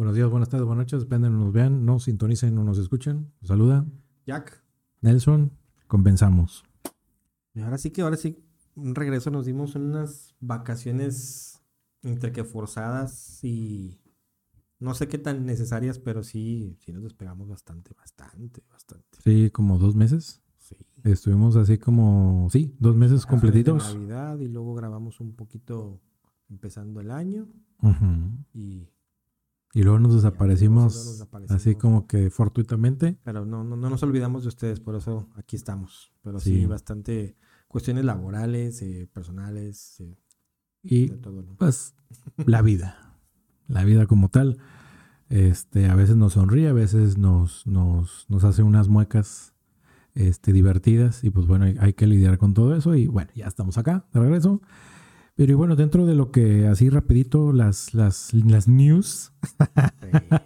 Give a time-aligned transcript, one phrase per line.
[0.00, 3.30] Buenos días, buenas tardes, buenas noches, depende de nos vean, nos sintonicen o nos escuchen.
[3.42, 3.84] Saluda.
[4.24, 4.64] Jack.
[5.02, 5.52] Nelson,
[5.88, 6.64] compensamos.
[7.52, 8.42] Y ahora sí que, ahora sí,
[8.76, 11.60] un regreso nos dimos unas vacaciones
[12.00, 14.00] entre que forzadas y
[14.78, 19.18] no sé qué tan necesarias, pero sí, sí nos despegamos bastante, bastante, bastante.
[19.22, 20.40] Sí, como dos meses.
[20.56, 20.76] Sí.
[21.04, 23.94] Estuvimos así como, sí, dos meses completitos.
[23.94, 26.00] Navidad y luego grabamos un poquito
[26.48, 27.48] empezando el año
[27.82, 28.30] Ujú.
[28.54, 28.88] y
[29.72, 31.60] Y luego nos luego desaparecimos, nos desaparecimos.
[31.60, 33.18] así como que fortuitamente.
[33.22, 36.12] Pero no, no, no nos olvidamos de ustedes, por eso aquí estamos.
[36.22, 36.66] Pero sí, Sí.
[36.66, 37.36] bastante
[37.68, 40.16] cuestiones laborales, eh, personales, eh,
[40.82, 41.42] Y de todo.
[41.42, 41.54] ¿no?
[41.56, 41.94] pues
[42.38, 43.16] la vida,
[43.68, 44.58] la vida como tal,
[45.28, 49.54] este, a veces nos sonríe, a veces nos, nos, nos hace unas muecas
[50.14, 53.46] este, divertidas y pues bueno, hay, hay que lidiar con todo eso y bueno, ya
[53.46, 54.60] estamos acá, de regreso.
[55.40, 60.36] Pero y bueno, dentro de lo que así rapidito, las, las, las news, Sí.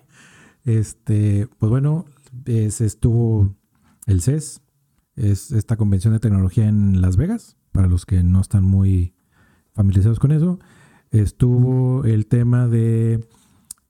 [0.65, 2.05] este, pues bueno,
[2.45, 3.57] se estuvo
[4.07, 4.63] el CES,
[5.17, 9.17] es esta convención de tecnología en Las Vegas, para los que no están muy
[9.73, 10.61] familiarizados con eso.
[11.11, 13.27] Estuvo el tema de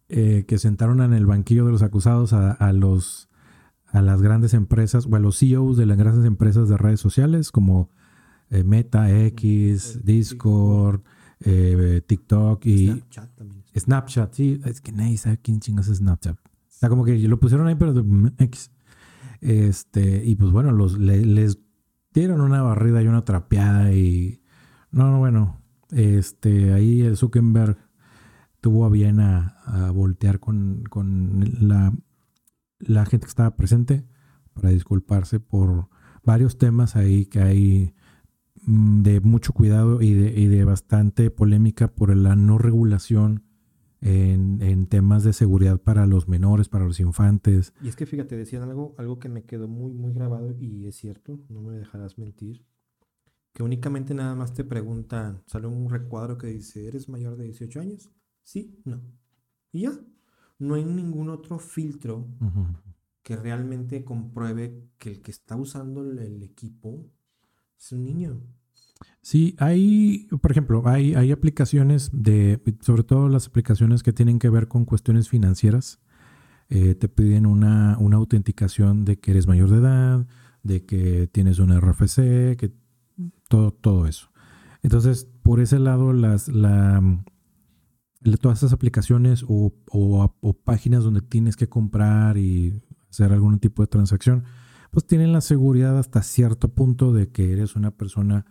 [0.09, 3.29] eh, que sentaron en el banquillo de los acusados a, a los
[3.89, 7.53] a las grandes empresas o a los CEOs de las grandes empresas de redes sociales
[7.53, 7.91] como
[8.51, 11.03] eh, Meta, X, Discord,
[11.41, 13.65] eh, TikTok y Snapchat también.
[13.77, 16.37] Snapchat, sí, es que nadie sabe quién chingas es Snapchat.
[16.39, 18.71] O sea, como que lo pusieron ahí, pero de mm, X.
[19.41, 21.59] Este, y pues bueno, los, le- les
[22.13, 24.41] dieron una barrida y una trapeada y.
[24.91, 25.61] No, no, bueno.
[25.91, 27.77] Este, ahí el Zuckerberg
[28.61, 31.93] tuvo a bien a, a voltear con, con la,
[32.79, 34.05] la gente que estaba presente
[34.55, 35.89] para disculparse por
[36.25, 37.95] varios temas ahí que hay
[38.67, 43.45] de mucho cuidado y de, y de bastante polémica por la no regulación
[44.01, 47.73] en, en temas de seguridad para los menores, para los infantes.
[47.83, 50.97] Y es que fíjate, decían algo, algo que me quedó muy, muy grabado y es
[50.97, 52.65] cierto, no me dejarás mentir,
[53.53, 57.81] que únicamente nada más te preguntan, sale un recuadro que dice, ¿eres mayor de 18
[57.81, 58.11] años?
[58.43, 59.01] Sí, no.
[59.73, 59.93] Y ya,
[60.59, 62.29] no hay ningún otro filtro
[63.23, 67.11] que realmente compruebe que el que está usando el, el equipo
[67.79, 68.41] es un niño.
[69.23, 74.51] Sí, hay, por ejemplo, hay, hay aplicaciones de, sobre todo las aplicaciones que tienen que
[74.51, 76.01] ver con cuestiones financieras.
[76.69, 80.27] Eh, te piden una, una autenticación de que eres mayor de edad,
[80.63, 82.73] de que tienes un RFC, que
[83.49, 84.31] todo, todo eso.
[84.83, 87.03] Entonces, por ese lado, las, la,
[88.41, 93.87] todas esas aplicaciones o- o páginas donde tienes que comprar y hacer algún tipo de
[93.87, 94.45] transacción,
[94.95, 98.47] pues tienen la seguridad hasta cierto punto de que eres una persona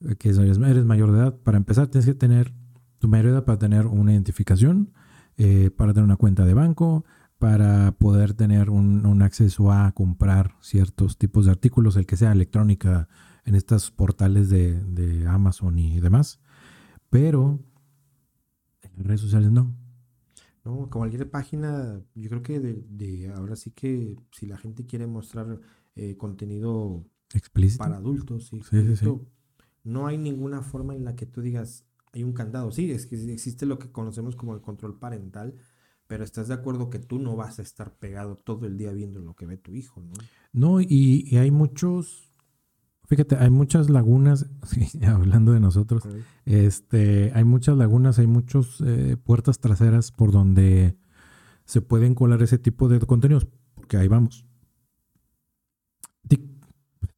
[0.00, 1.36] eh, que eres, mayor de edad.
[1.36, 2.54] Para empezar, tienes que tener
[2.98, 4.94] tu mayor edad para tener una identificación,
[5.36, 7.04] eh, para tener una cuenta de banco,
[7.38, 13.08] para poder tener un, acceso a comprar ciertos tipos de artículos, el que sea electrónica,
[13.44, 16.40] en estos portales de, de Amazon y demás.
[17.10, 17.60] Pero
[18.80, 19.74] en redes sociales no.
[20.66, 25.06] No, cualquier página, yo creo que de, de ahora sí que si la gente quiere
[25.06, 25.60] mostrar
[25.94, 27.04] eh, contenido
[27.34, 27.84] Explícito.
[27.84, 28.80] para adultos, sí, Sí, sí, sí.
[28.80, 29.26] explícito,
[29.84, 32.72] no hay ninguna forma en la que tú digas, hay un candado.
[32.72, 35.54] Sí, es que existe lo que conocemos como el control parental,
[36.08, 39.20] pero estás de acuerdo que tú no vas a estar pegado todo el día viendo
[39.20, 40.14] lo que ve tu hijo, ¿no?
[40.52, 42.32] No, y, y hay muchos,
[43.06, 46.04] fíjate, hay muchas lagunas, sí, hablando de nosotros,
[46.44, 48.82] Este, hay muchas lagunas, hay muchas
[49.24, 50.96] puertas traseras por donde
[51.64, 54.46] se pueden colar ese tipo de contenidos, porque ahí vamos.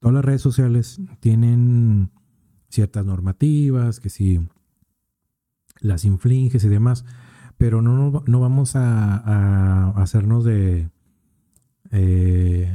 [0.01, 2.13] Todas las redes sociales tienen
[2.69, 4.41] ciertas normativas, que si
[5.81, 7.05] las infringes y demás,
[7.57, 10.89] pero no, no vamos a, a hacernos de
[11.91, 12.73] eh,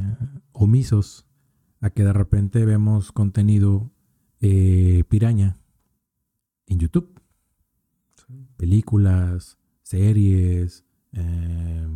[0.52, 1.26] omisos
[1.84, 3.90] a que de repente vemos contenido
[4.40, 5.58] eh, piraña
[6.66, 7.20] en YouTube.
[8.56, 11.86] Películas, series, eh,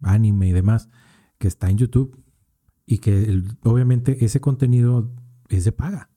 [0.00, 0.88] anime y demás,
[1.38, 2.20] que está en YouTube.
[2.84, 5.12] Y que el- obviamente ese contenido
[5.48, 6.10] es de paga.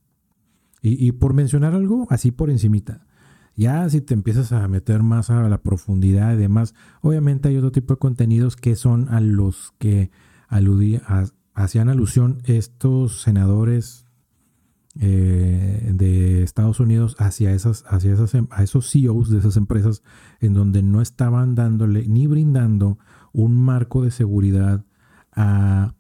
[0.82, 3.06] Y, y por mencionar algo, así por encimita.
[3.56, 7.72] Ya si te empiezas a meter más a la profundidad y demás, obviamente hay otro
[7.72, 10.10] tipo de contenidos que son a los que
[10.48, 11.26] aludí, a-
[11.56, 14.06] hacían alusión estos senadores
[15.00, 20.04] eh, de Estados Unidos hacia esas, hacia esas, em- a esos CEOs de esas empresas
[20.40, 23.00] en donde no estaban dándole ni brindando
[23.34, 24.86] un marco de seguridad
[25.32, 25.96] a,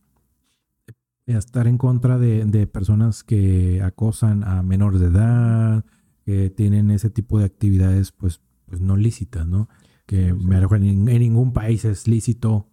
[1.28, 5.86] a estar en contra de, de personas que acosan a menores de edad,
[6.26, 9.68] que tienen ese tipo de actividades pues, pues no lícitas, ¿no?
[10.06, 12.70] que me en, en ningún país es lícito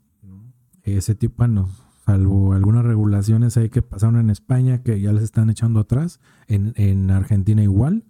[0.84, 1.68] ese tipo, bueno,
[2.04, 6.72] salvo algunas regulaciones ahí que pasaron en España que ya les están echando atrás, en,
[6.76, 8.04] en Argentina igual,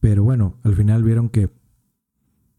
[0.00, 1.50] pero bueno, al final vieron que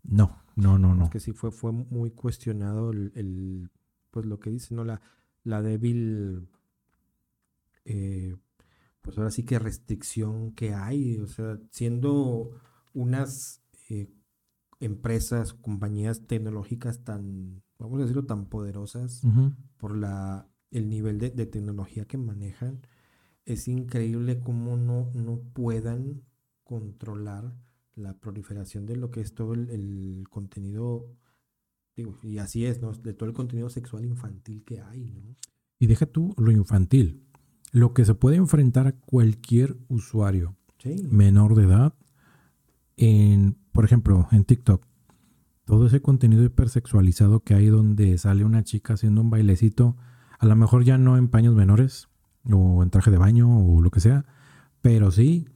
[0.03, 1.05] no, no, no, no.
[1.05, 3.69] Es que sí fue, fue muy cuestionado el,
[4.11, 4.83] pues lo que dice, ¿no?
[4.83, 5.01] La,
[5.43, 6.49] la débil,
[7.85, 8.35] eh,
[9.01, 12.51] pues ahora sí que restricción que hay, o sea, siendo
[12.93, 14.09] unas eh,
[14.81, 19.21] empresas, compañías tecnológicas tan, vamos a decirlo, tan poderosas
[19.77, 22.81] por la, el nivel de, tecnología que manejan,
[23.45, 26.23] es increíble cómo no, no puedan
[26.63, 27.53] controlar
[27.95, 31.15] la proliferación de lo que es todo el, contenido,
[31.95, 32.91] digo, y así es, ¿no?
[32.91, 35.35] De todo el contenido sexual infantil que hay, ¿no?
[35.79, 37.23] Y deja tú lo infantil,
[37.71, 40.55] lo que se puede enfrentar a cualquier usuario
[41.09, 41.93] menor de edad,
[42.95, 44.85] en, por ejemplo, en TikTok,
[45.65, 49.97] todo ese contenido hipersexualizado que hay donde sale una chica haciendo un bailecito,
[50.39, 52.10] a lo mejor ya no en paños menores
[52.51, 54.25] o en traje de baño o lo que sea,
[54.81, 55.48] pero sí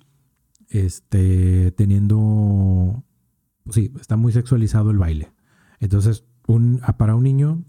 [0.72, 3.04] este, teniendo,
[3.64, 5.34] pues sí, está muy sexualizado el baile.
[5.80, 7.64] Entonces, un, para un niño,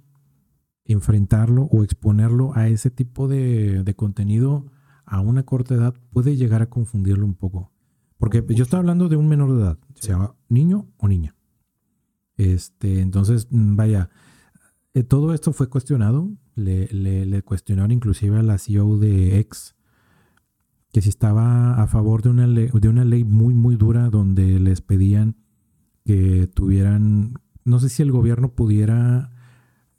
[0.84, 4.66] enfrentarlo o exponerlo a ese tipo de, contenido
[5.04, 7.72] a una corta edad puede llegar a confundirlo un poco.
[8.18, 11.34] Porque yo estoy hablando de un menor de edad, sea niño o niña.
[12.36, 14.10] Este, entonces, mm, vaya,
[14.94, 16.30] eh, todo esto fue cuestionado.
[16.54, 19.74] Le, cuestionaron inclusive a la CEO de X
[20.92, 24.60] que si estaba a favor de una, ley, de una ley muy, muy dura donde
[24.60, 25.36] les pedían
[26.04, 27.34] que tuvieran,
[27.64, 29.30] no sé si el gobierno pudiera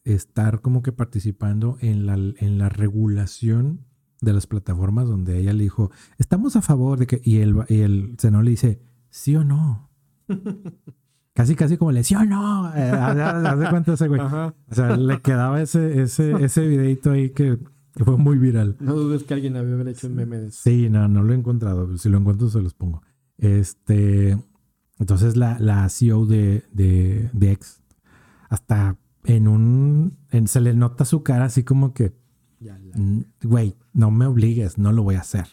[0.03, 3.85] estar como que participando en la, en la regulación
[4.21, 7.79] de las plataformas donde ella le dijo, estamos a favor de que, y el, y
[7.79, 9.89] el senador le dice, sí o no.
[11.33, 12.73] casi, casi como le, sí o no.
[12.75, 14.21] Eh, haz de cuenta ese güey.
[14.21, 17.59] O sea, le quedaba ese, ese, ese videito ahí que
[17.95, 18.75] que fue muy viral.
[18.79, 20.61] No dudes que alguien había hecho un meme de eso.
[20.63, 21.95] Sí, no, no lo he encontrado.
[21.97, 23.03] Si lo encuentro, se los pongo.
[23.37, 24.37] Este.
[24.99, 27.83] Entonces, la, la CEO de, de, de X,
[28.49, 30.17] hasta en un.
[30.31, 32.13] En, se le nota su cara así como que.
[33.43, 35.45] Güey, no me obligues, no lo voy a hacer.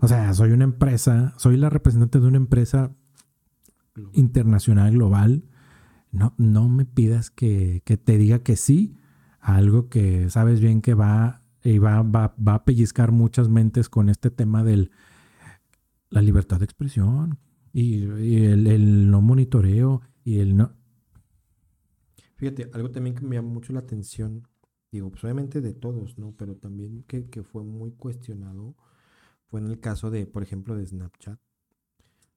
[0.00, 2.94] O sea, soy una empresa, soy la representante de una empresa
[4.12, 5.44] internacional, global.
[6.10, 8.96] No, no me pidas que, que te diga que sí
[9.40, 13.88] a algo que sabes bien que va y va, va, va a pellizcar muchas mentes
[13.88, 14.90] con este tema de
[16.10, 17.38] la libertad de expresión
[17.72, 18.04] y,
[18.44, 20.72] el, no monitoreo y el no...
[22.36, 24.46] Fíjate, algo también que me llama mucho la atención,
[24.92, 26.34] digo, pues obviamente de todos, ¿no?
[26.36, 28.76] Pero también que, fue muy cuestionado
[29.46, 31.38] fue en el caso de, por ejemplo, de Snapchat,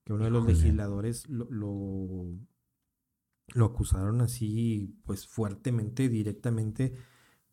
[0.08, 2.32] que uno de los legisladores lo, lo,
[3.52, 6.94] lo acusaron así, pues fuertemente, directamente,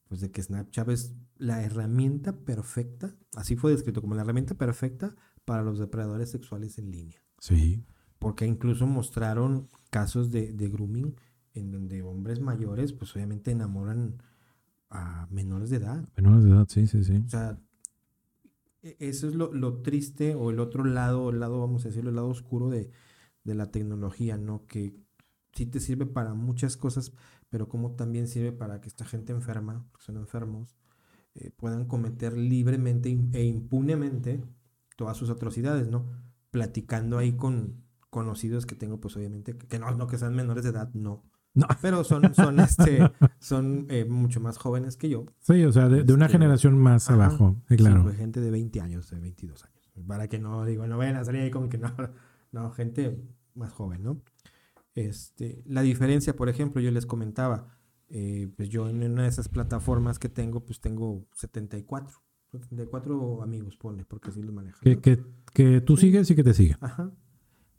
[0.07, 5.13] pues de que Snapchat es la herramienta perfecta, así fue descrito como la herramienta perfecta
[5.43, 7.21] para los depredadores sexuales en línea.
[7.39, 7.83] Sí.
[8.19, 11.13] Porque incluso mostraron casos de, grooming
[11.55, 14.23] en donde hombres mayores, pues obviamente enamoran
[14.89, 16.07] a menores de edad.
[16.15, 17.21] Menores de edad, sí, sí, sí.
[17.25, 17.59] O sea,
[18.99, 22.27] eso es lo, triste o el otro lado, el lado, vamos a decirlo, el lado
[22.27, 22.91] oscuro de,
[23.43, 24.65] de la tecnología, ¿no?
[24.67, 24.95] Que
[25.53, 27.13] sí te sirve para muchas cosas,
[27.49, 30.75] pero como también sirve para que esta gente enferma, porque son enfermos,
[31.35, 34.43] eh, puedan cometer libremente e impunemente
[34.95, 36.05] todas sus atrocidades, ¿no?
[36.51, 40.69] Platicando ahí con conocidos que tengo, pues obviamente, que no, no que sean menores de
[40.69, 41.23] edad, no.
[41.55, 41.67] No.
[41.81, 45.25] Pero son, son, este, son eh, mucho más jóvenes que yo.
[45.39, 48.03] Sí, o sea, de, una este, generación más abajo, claro.
[48.03, 49.75] Pues, gente de 20 años, de 22 años.
[50.05, 51.91] Para que no digo, no vayan a salir ahí como que no,
[52.51, 53.17] no, gente
[53.55, 54.21] más joven, ¿no?
[54.93, 57.67] Este, la diferencia, por ejemplo, yo les comentaba,
[58.09, 62.21] eh, pues yo en una de esas plataformas que tengo, pues tengo 74.
[62.51, 64.81] 74 amigos, pone, porque así lo manejan.
[65.01, 65.21] Que,
[65.53, 66.77] que, tú sigues y que te siga.
[66.81, 67.11] Ajá.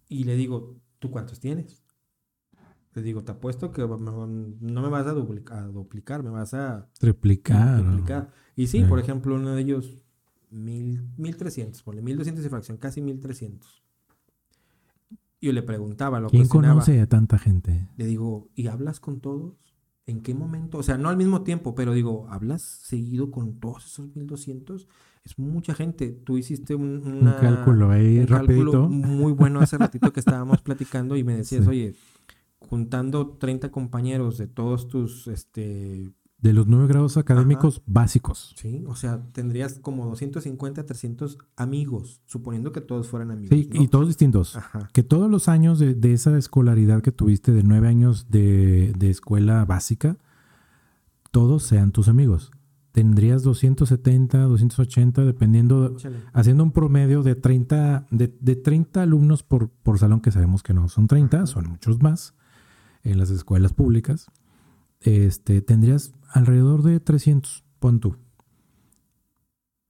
[0.09, 1.83] Y le digo, ¿tú cuántos tienes?
[2.96, 6.88] Le digo, te apuesto que no me vas a duplicar, duplicar me vas a...
[6.98, 8.32] Triplicar.
[8.56, 10.02] Y sí, por ejemplo, uno de ellos,
[10.50, 13.82] mil, 1300, ponle 1200 y fracción, casi 1300.
[15.42, 17.86] Yo le preguntaba, lo ¿Quién conoce a tanta gente?
[17.98, 19.74] Le digo, ¿y hablas con todos?
[20.06, 20.78] ¿En qué momento?
[20.78, 24.88] O sea, no al mismo tiempo, pero digo, ¿hablas seguido con todos esos 1200?
[25.22, 26.12] Es mucha gente.
[26.12, 31.24] Tú hiciste un, cálculo ahí un Cálculo muy bueno hace ratito que estábamos platicando y
[31.24, 31.94] me decías, oye,
[32.60, 36.12] juntando 30 compañeros de todos tus, este...
[36.38, 38.54] de los nueve grados académicos básicos.
[38.56, 43.50] Sí, o sea, tendrías como 250, 300 amigos, suponiendo que todos fueran amigos.
[43.50, 44.58] Sí, y todos distintos.
[44.92, 50.16] Que todos los años de, esa escolaridad que tuviste, de nueve años de, escuela básica,
[51.30, 52.50] todos sean tus amigos.
[52.92, 55.94] Tendrías 270, 280, dependiendo,
[56.32, 60.88] haciendo un promedio de 30, de, 30 alumnos por, por salón, que sabemos que no
[60.88, 62.34] son 30, son muchos más
[63.10, 64.26] en las escuelas públicas
[65.00, 68.16] este, tendrías alrededor de 300, pon tú.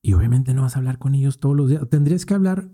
[0.02, 1.88] Y obviamente no vas a hablar con ellos todos los días.
[1.88, 2.68] Tendrías que hablar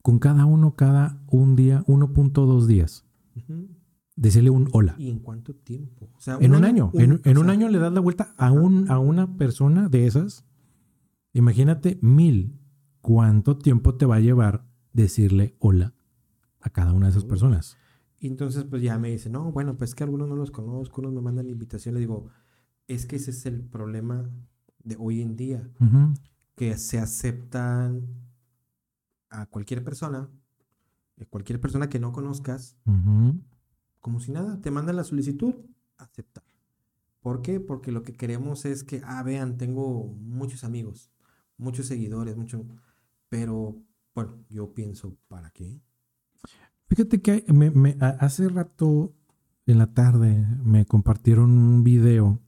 [0.00, 3.04] con cada uno cada un día, 1.2 días.
[4.14, 4.94] Decirle un hola.
[4.96, 6.08] ¿Y en cuánto tiempo?
[6.40, 6.90] en un año.
[6.94, 10.46] en, un año le das la vuelta a, un, a una persona de esas.
[11.34, 12.58] Imagínate mil.
[13.02, 15.94] ¿Cuánto tiempo te va a llevar decirle hola
[16.60, 17.76] a cada una de esas personas?
[18.26, 21.12] Y entonces pues ya me dice, no, bueno, pues que algunos no los conozco, unos
[21.12, 22.26] me mandan invitación, le digo,
[22.88, 24.28] es que ese es el problema
[24.82, 25.70] de hoy en día,
[26.56, 28.04] que se aceptan
[29.30, 30.28] a cualquier persona,
[31.18, 32.76] eh, cualquier persona que no conozcas,
[34.00, 35.54] como si nada, te mandan la solicitud,
[35.96, 36.42] aceptar.
[37.20, 37.60] ¿Por qué?
[37.60, 41.12] Porque lo que queremos es que, ah, vean, tengo muchos amigos,
[41.58, 42.66] muchos seguidores, mucho,
[43.28, 43.80] pero
[44.16, 45.80] bueno, yo pienso, ¿para qué?
[46.88, 49.12] Fíjate que me, hace rato
[49.66, 52.40] en la tarde me compartieron un video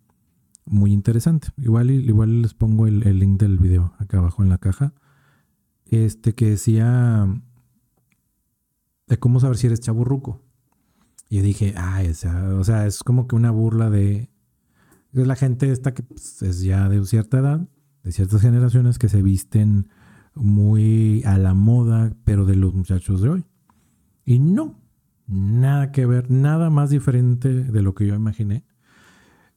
[0.64, 1.48] muy interesante.
[1.56, 4.94] Igual, igual les pongo el, link del video acá abajo en la caja.
[5.86, 7.26] Este que decía
[9.06, 10.40] de cómo saber si eres chaburruco.
[11.28, 12.02] Y dije, ah,
[12.58, 14.30] o sea, es como que una burla de,
[15.12, 17.68] la gente esta que pues, es ya de cierta edad,
[18.02, 19.88] de ciertas generaciones que se visten
[20.34, 23.47] muy a la moda, pero de los muchachos de hoy.
[24.28, 24.78] Y no,
[25.26, 28.62] nada que ver, nada más diferente de lo que yo imaginé.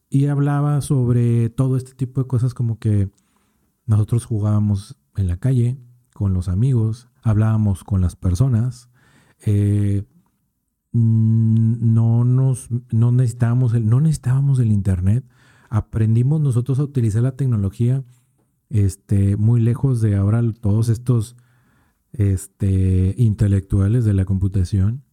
[0.09, 3.09] Y hablaba sobre todo este tipo de cosas como que
[3.85, 5.77] nosotros jugábamos en la calle
[6.13, 8.87] con los amigos, hablábamos con las personas,
[9.45, 10.05] eh,
[10.93, 15.25] no nos no necesitábamos el, no necesitábamos el internet,
[15.69, 18.05] aprendimos nosotros a utilizar la tecnología
[18.69, 21.35] este, muy lejos de ahora todos estos
[22.13, 25.03] este, intelectuales de la computación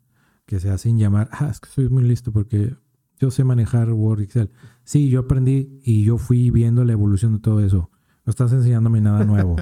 [0.46, 2.74] que se hacen llamar, ah, es que soy muy listo porque
[3.18, 4.50] yo sé manejar Word, Excel.
[4.84, 7.90] Sí, yo aprendí y yo fui viendo la evolución de todo eso.
[8.24, 9.56] No estás enseñándome nada nuevo.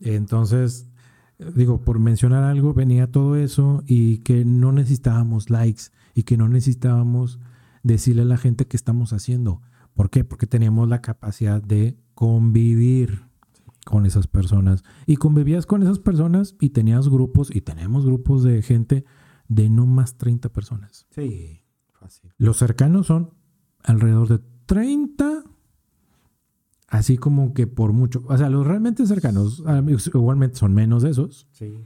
[0.00, 0.90] Entonces,
[1.54, 6.48] digo, por mencionar algo, venía todo eso y que no necesitábamos likes y que no
[6.48, 7.38] necesitábamos
[7.82, 9.62] decirle a la gente qué estamos haciendo.
[9.94, 10.24] ¿Por qué?
[10.24, 13.24] Porque teníamos la capacidad de convivir
[13.84, 14.82] con esas personas.
[15.06, 19.04] Y convivías con esas personas y tenías grupos, y tenemos grupos de gente
[19.48, 21.06] de no más 30 personas.
[21.10, 21.62] Sí,
[21.92, 22.32] fácil.
[22.38, 23.34] Los cercanos son
[23.82, 25.44] alrededor de 30,
[26.88, 28.24] así como que por mucho.
[28.26, 29.62] O sea, los realmente cercanos
[30.14, 31.46] igualmente son menos de esos.
[31.52, 31.84] Sí.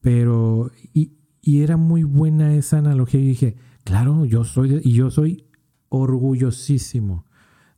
[0.00, 3.20] Pero, y, y era muy buena esa analogía.
[3.20, 5.46] Y dije, claro, yo soy, y yo soy
[5.88, 7.24] orgullosísimo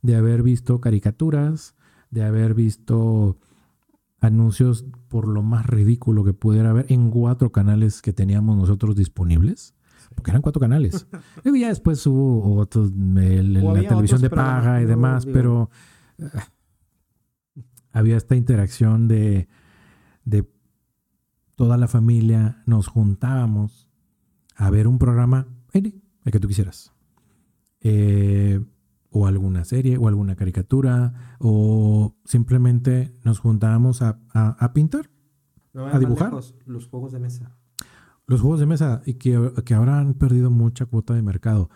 [0.01, 1.75] de haber visto caricaturas,
[2.11, 3.39] de haber visto
[4.23, 9.75] anuncios por lo más ridículo que pudiera haber en cuatro canales que teníamos nosotros disponibles.
[10.15, 11.07] Porque eran cuatro canales.
[11.43, 15.69] y ya después hubo otros, la televisión de paga y demás, pero
[16.19, 16.29] eh,
[17.91, 19.47] había esta interacción de,
[20.23, 20.47] de
[21.55, 23.89] toda la familia, nos juntábamos
[24.55, 25.93] a ver un programa, el
[26.31, 26.93] que tú quisieras.
[27.81, 28.63] Eh,
[29.13, 34.17] o alguna serie o alguna caricatura o simplemente nos juntábamos a,
[34.73, 35.09] pintar,
[35.75, 36.33] a dibujar.
[36.65, 37.55] los juegos de mesa.
[38.25, 41.69] Los juegos de mesa y que, que ahora han perdido mucha cuota de mercado.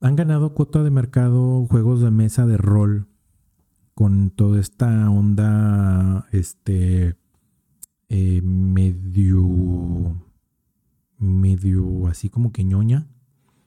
[0.00, 3.06] Han ganado cuota de mercado juegos de mesa de rol
[3.94, 7.16] con toda esta onda este
[8.08, 10.20] eh, medio
[11.18, 13.06] medio así como que ñoña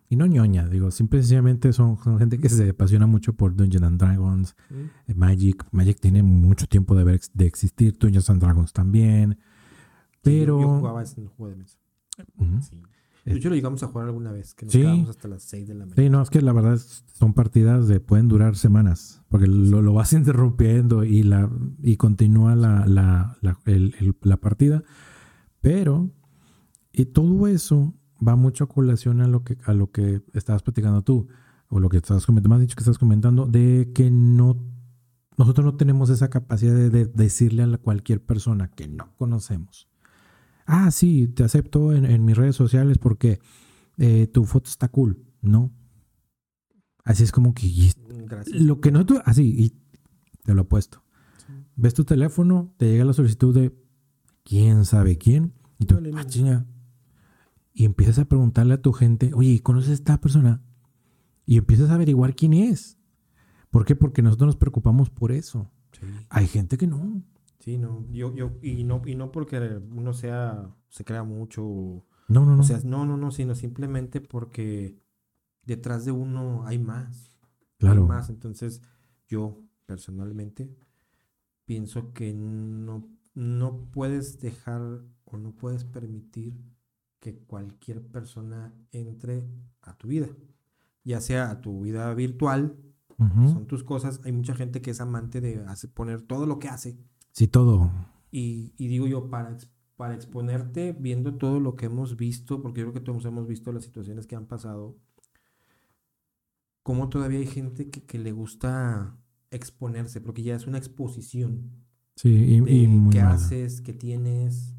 [0.09, 3.99] y no ñoña, digo, simplemente son, son gente que se apasiona mucho por Dungeons and
[3.99, 5.65] Dragons, eh, Magic.
[5.71, 9.37] Magic tiene mucho tiempo de, ver, de existir, Dungeons and Dragons también.
[10.21, 10.61] Pero.
[10.61, 11.77] yo, jugaba en el juego de mesa.
[12.61, 12.81] sí.
[13.25, 15.73] De hecho, lo llegamos a jugar alguna vez, que nos quedamos hasta las 6 de
[15.73, 16.01] la mañana.
[16.01, 16.79] Sí, no, es que la verdad
[17.11, 21.49] son partidas de pueden durar semanas, porque lo, lo vas interrumpiendo y la
[21.83, 23.59] y continúa la, la, la,
[24.21, 24.81] la partida.
[25.59, 26.09] Pero,
[26.93, 27.93] y todo eso
[28.25, 31.27] va mucho a colación a lo que, a lo que estabas platicando tú,
[31.69, 34.57] o lo que estabas comentando, más dicho que estás comentando, de que no,
[35.37, 39.87] nosotros no tenemos esa capacidad de, decirle a cualquier persona que no conocemos.
[40.65, 43.39] Ah, sí, te acepto en, mis redes sociales porque
[43.97, 45.23] eh, tu foto está cool.
[45.41, 45.71] No.
[47.03, 47.93] Así es como que y
[48.25, 48.61] Gracias.
[48.61, 49.73] lo que no tú, así, y
[50.43, 51.03] te lo he puesto.
[51.75, 53.73] Ves tu teléfono, te llega la solicitud de
[54.43, 56.65] quién sabe quién, y tú, ah.
[57.79, 60.63] Y empiezas a preguntarle a tu gente, oye, ¿conoces a esta persona?
[61.45, 62.97] Y empiezas a averiguar quién es.
[63.69, 63.95] ¿Por qué?
[63.95, 65.69] Porque nosotros nos preocupamos por eso.
[65.91, 66.07] Sí.
[66.29, 67.21] Hay gente que no.
[67.59, 71.61] Sí, no, yo, yo, y no, y no porque uno sea, se crea mucho,
[72.27, 72.61] No, no, no.
[72.61, 74.97] o sea, no, no, no, sino simplemente porque
[75.61, 78.07] detrás de uno hay más, hay claro.
[78.07, 78.31] más.
[78.31, 78.81] Entonces,
[79.27, 80.75] yo personalmente
[81.65, 84.81] pienso que no, no puedes dejar
[85.25, 86.55] o no puedes permitir
[87.19, 89.45] que cualquier persona entre
[89.81, 90.27] a tu vida,
[91.03, 92.77] ya sea a tu vida virtual,
[93.17, 93.49] Ujú.
[93.49, 94.21] son tus cosas.
[94.25, 96.97] Hay mucha gente que es amante de poner todo lo que hace.
[97.31, 97.91] Sí, todo.
[98.31, 99.57] Y, y digo yo, para,
[99.95, 103.71] para exponerte, viendo todo lo que hemos visto, porque yo creo que todos hemos visto
[103.71, 104.97] las situaciones que han pasado,
[106.83, 109.17] cómo todavía hay gente que, que le gusta
[109.51, 111.71] exponerse, porque ya es una exposición
[112.15, 113.35] Sí, y, de y muy qué mala.
[113.35, 114.73] haces, qué tienes,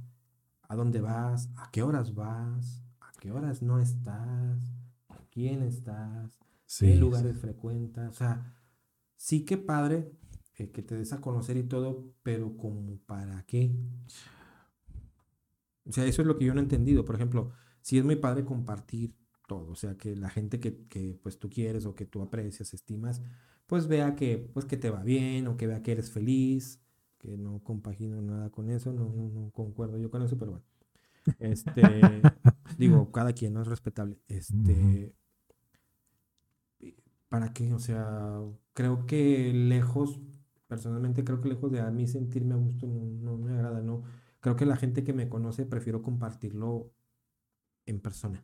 [0.68, 4.72] a dónde vas, a qué horas vas, a qué horas no estás,
[5.06, 7.00] con quién estás, Sí, qué sí.
[7.00, 8.10] lugares frecuentas.
[8.10, 8.54] O sea,
[9.16, 10.12] sí que padre
[10.56, 13.72] eh, que te des a conocer y todo, pero como para qué.
[15.86, 17.04] O sea, eso es lo que yo no he entendido.
[17.04, 19.14] Por ejemplo, sí es muy padre compartir
[19.46, 19.70] todo.
[19.70, 23.22] O sea, que la gente que, que, pues tú quieres o que tú aprecias, estimas,
[23.66, 26.80] pues vea que, pues, que te va bien o que vea que eres feliz,
[27.18, 30.64] que no compagino nada con eso, no, no, no concuerdo yo con eso, pero bueno.
[31.40, 32.22] Este,
[32.78, 34.18] digo, cada quien no es respetable.
[34.28, 35.12] Este,
[37.28, 37.72] ¿para qué?
[37.74, 38.40] O sea,
[38.72, 40.20] creo que lejos,
[40.66, 44.04] personalmente creo que lejos de a mí sentirme a gusto no, no me agrada, no.
[44.40, 46.92] Creo que la gente que me conoce prefiero compartirlo
[47.86, 48.42] en persona.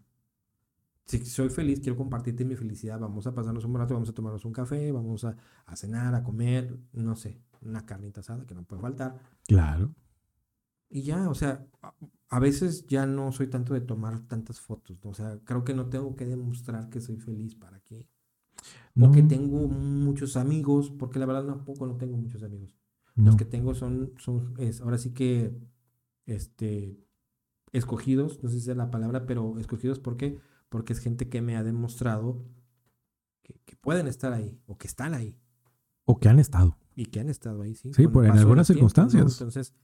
[1.07, 2.99] Si soy feliz, quiero compartirte mi felicidad.
[2.99, 6.23] Vamos a pasarnos un rato, vamos a tomarnos un café, vamos a, a cenar, a
[6.23, 9.19] comer, no sé, una carnita asada que no puede faltar.
[9.47, 9.95] Claro.
[10.89, 11.67] Y ya, o sea,
[12.29, 15.11] a, veces ya no soy tanto de tomar tantas fotos, ¿no?
[15.11, 18.07] O sea, creo que no tengo que demostrar que soy feliz para qué.
[18.97, 22.77] O No, que tengo muchos amigos, porque la verdad tampoco no tengo muchos amigos.
[23.17, 23.27] no.
[23.27, 25.59] Los que tengo son, son es, ahora sí que,
[26.27, 26.97] este,
[27.73, 30.39] escogidos, no sé si es la palabra, pero escogidos, ¿por qué?
[30.69, 32.45] Porque es gente que me ha demostrado
[33.43, 35.37] que, que pueden estar ahí, o que están ahí,
[36.05, 36.77] O que han estado.
[36.97, 37.93] y que han estado ahí, ¿sí?
[37.95, 38.91] Sí, por- en algunas tiempo, ¿no?
[38.91, 39.33] circunstancias.
[39.41, 39.75] Entonces,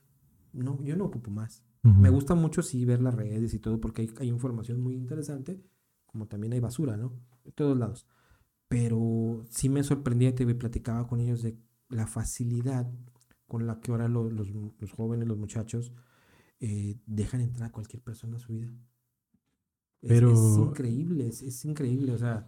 [0.53, 1.63] no, yo no ocupo más.
[1.85, 1.95] Ujú.
[1.99, 5.63] Me gusta mucho sí ver las redes y todo porque hay, hay información muy interesante,
[6.07, 7.13] como también hay basura, ¿no?
[7.45, 8.07] De todos lados.
[8.69, 12.91] Pero sí me sorprendía te platicaba con ellos de la facilidad
[13.47, 15.93] con la que ahora lo- los, los jóvenes, los muchachos,
[16.61, 18.73] eh, dejan entrar a cualquier persona a su vida.
[20.03, 22.47] Es, Pero- es increíble, es, es increíble, o sea.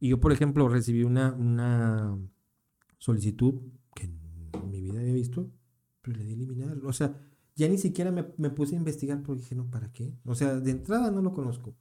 [0.00, 2.16] Y yo, por ejemplo, recibí una, una
[2.98, 3.60] solicitud
[3.94, 5.50] que en mi vida había visto,
[6.00, 6.78] pero le di a eliminar.
[6.84, 7.18] O sea,
[7.56, 10.14] ya ni siquiera me, me puse a investigar porque dije, no, ¿para qué?
[10.24, 11.74] O sea, de entrada no lo conozco.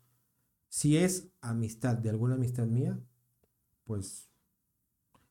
[0.69, 2.99] Si es amistad de alguna amistad mía,
[3.85, 4.29] pues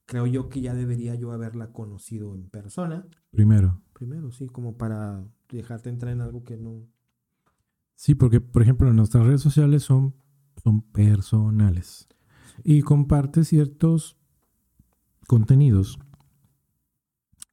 [0.07, 3.07] creo yo que ya debería yo haberla conocido en persona.
[3.31, 3.83] Primero.
[3.93, 6.87] Primero, sí, como para dejarte entrar en algo que no...
[7.97, 10.15] Sí, porque, por ejemplo, nuestras redes sociales son,
[10.63, 12.09] son personales.
[12.65, 14.17] Y comparte ciertos
[15.27, 15.99] contenidos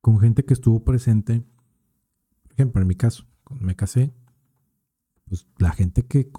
[0.01, 1.43] con gente que estuvo presente.
[2.43, 4.13] Por ejemplo, en mi caso, cuando me casé,
[5.25, 6.31] pues la gente que,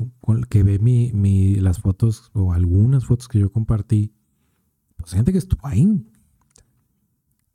[0.48, 4.14] que ve mi, mi- las fotos o algunas fotos que yo compartí,
[4.96, 6.06] pues gente que estuvo ahí.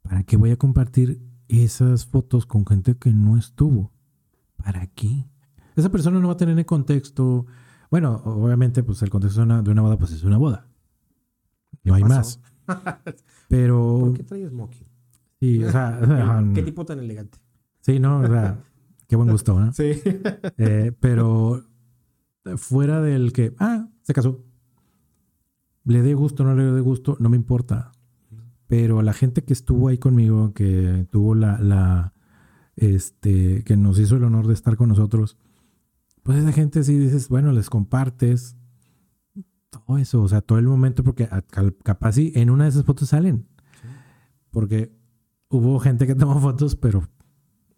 [0.01, 3.91] ¿Para qué voy a compartir esas fotos con gente que no estuvo?
[4.57, 5.29] ¿Para qué?
[5.79, 7.45] Esa persona no va a tener el contexto.
[7.89, 10.67] Bueno, obviamente, pues el contexto de una, de una boda, pues es una boda.
[11.83, 12.15] No hay pasó?
[12.15, 12.41] más.
[13.47, 14.87] Pero ¿Por qué traes smoking?
[15.39, 17.37] sí, o sea, sea, ¿Qué tipo tan elegante?
[17.79, 18.61] sí, no, o sea,
[19.07, 19.73] qué buen gusto, ¿no?
[19.73, 20.01] Sí.
[20.57, 21.63] Eh, pero
[22.57, 24.43] fuera del que, ah, se casó.
[25.85, 27.91] Le dé gusto, no le dé gusto, no me importa.
[28.67, 32.13] Pero la gente que estuvo ahí conmigo, que tuvo la, la,
[32.75, 35.37] este, que nos hizo el honor de estar con nosotros,
[36.29, 38.55] pues esa gente sí dices, bueno, les compartes
[39.71, 41.41] todo eso, o sea, todo el momento, porque a-
[41.83, 43.47] capaz sí, en una de esas fotos salen.
[44.51, 44.95] Porque
[45.49, 47.01] hubo gente que tomó fotos, pero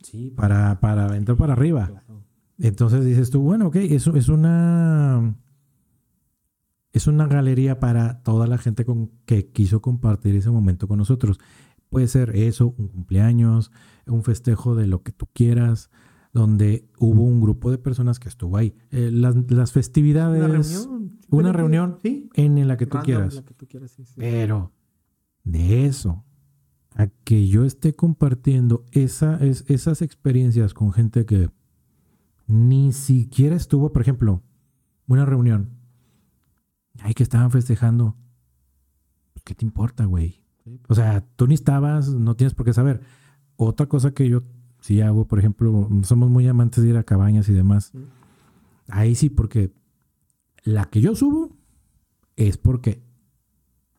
[0.03, 1.87] Sí, para, para entrar para arriba.
[1.87, 2.25] claro.
[2.57, 5.33] Entonces dices tú, bueno, ok, eso es una.
[6.91, 11.39] Es una galería para toda la gente con, que quiso compartir ese momento con nosotros.
[11.89, 13.71] Puede ser eso, un cumpleaños,
[14.07, 15.89] un festejo de lo que tú quieras,
[16.33, 18.73] donde hubo un grupo de personas que estuvo ahí.
[18.91, 21.19] Eh, las, las festividades, Una reunión.
[21.29, 22.29] una reunión Sí.
[22.35, 23.35] en la que tú Random, quieras.
[23.35, 24.13] la que tú quieras, sí, sí.
[24.17, 24.71] Pero
[25.43, 26.23] de eso
[26.95, 31.49] a que yo esté compartiendo esa, es, esas experiencias con gente que
[32.47, 34.43] ni siquiera estuvo, por ejemplo,
[35.07, 35.69] una reunión.
[37.01, 38.15] Ay, que estaban festejando.
[39.33, 40.41] Pues, ¿Qué te importa, güey?
[40.63, 43.01] Sí, O sea, tú ni estabas, no tienes por qué saber.
[43.55, 44.43] Otra cosa que yo
[44.81, 47.91] sí hago, por ejemplo, somos muy amantes de ir a cabañas y demás.
[47.93, 47.99] Mm.
[48.89, 49.71] Ahí sí, porque
[50.63, 51.55] la que yo subo
[52.35, 53.01] es porque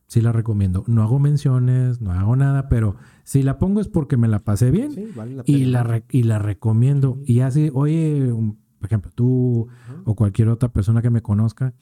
[0.07, 0.83] sí la recomiendo.
[0.87, 4.69] No hago menciones, no hago nada, pero si la pongo es porque me la pasé
[4.69, 7.17] bien Sí, vale la y, la re- y la recomiendo.
[7.25, 9.67] Y así, oye, un- por ejemplo, tú
[10.05, 11.73] o cualquier otra persona que me conozca,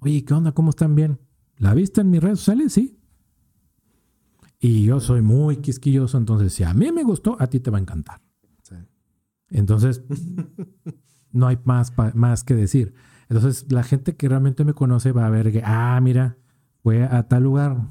[0.00, 0.52] oye, ¿qué onda?
[0.52, 1.18] ¿Cómo están bien?
[1.56, 2.72] ¿La viste en mis redes sociales?
[2.72, 2.98] Sí.
[4.60, 7.78] Y yo soy muy quisquilloso, entonces si a mí me gustó, a ti te va
[7.78, 8.20] a encantar.
[8.62, 8.74] Sí.
[9.50, 10.02] Entonces,
[11.32, 12.94] no hay más, más que decir.
[13.28, 16.38] Entonces, la gente que realmente me conoce va a ver que, ah, mira,
[16.82, 17.88] fue a tal lugar,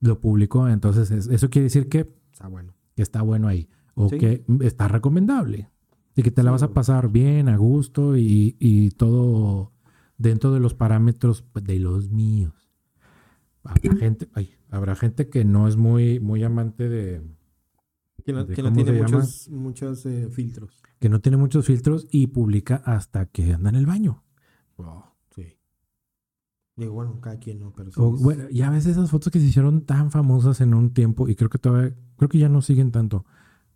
[0.00, 2.74] lo publicó, entonces es- eso quiere decir que, Está bueno.
[2.96, 4.18] que está bueno ahí o Sí.
[4.18, 5.70] que está recomendable
[6.16, 9.72] y que te la Sí, vas a pasar bien, a gusto y, y todo
[10.18, 12.61] dentro de los parámetros pues, de los míos.
[13.64, 17.22] Habrá gente, ay, habrá gente que no es muy, muy amante de,
[18.24, 20.82] Que no, ¿De que no tiene muchos, muchos eh, filtros.
[20.98, 24.24] que no tiene muchos filtros y publica hasta que anda en el baño.
[25.34, 25.56] sí.
[26.76, 27.90] Digo, bueno, cada quien no, pero.
[27.96, 31.36] O, bueno, ya ves esas fotos que se hicieron tan famosas en un tiempo y
[31.36, 33.24] creo que todavía, creo que ya no siguen tanto,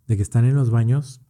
[0.07, 1.21] de que están en los baños,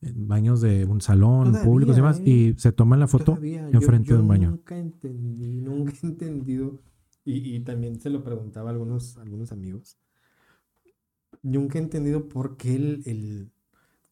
[0.00, 2.30] en baños de un salón Todavía, público y demás, ¿eh?
[2.30, 4.50] y se toman la foto Todavía, yo- enfrente yo de un baño.
[4.52, 6.80] Nunca entendí, nunca he entendido.
[7.26, 9.98] Y, y también se lo preguntaba a algunos, algunos amigos.
[11.42, 13.50] Nunca he entendido por qué el, el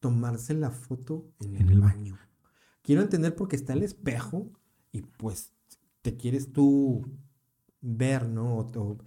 [0.01, 2.19] tomarse la foto en, En el el ba- baño.
[2.83, 4.51] Quiero entender porque está el espejo
[4.93, 5.53] y pues
[6.03, 7.05] te quieres tú
[7.81, 8.59] ver, ¿no?
[8.59, 8.99] O- o-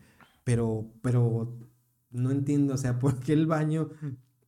[0.43, 1.58] pero, pero
[2.12, 3.89] no entiendo, o sea, ¿por qué el baño?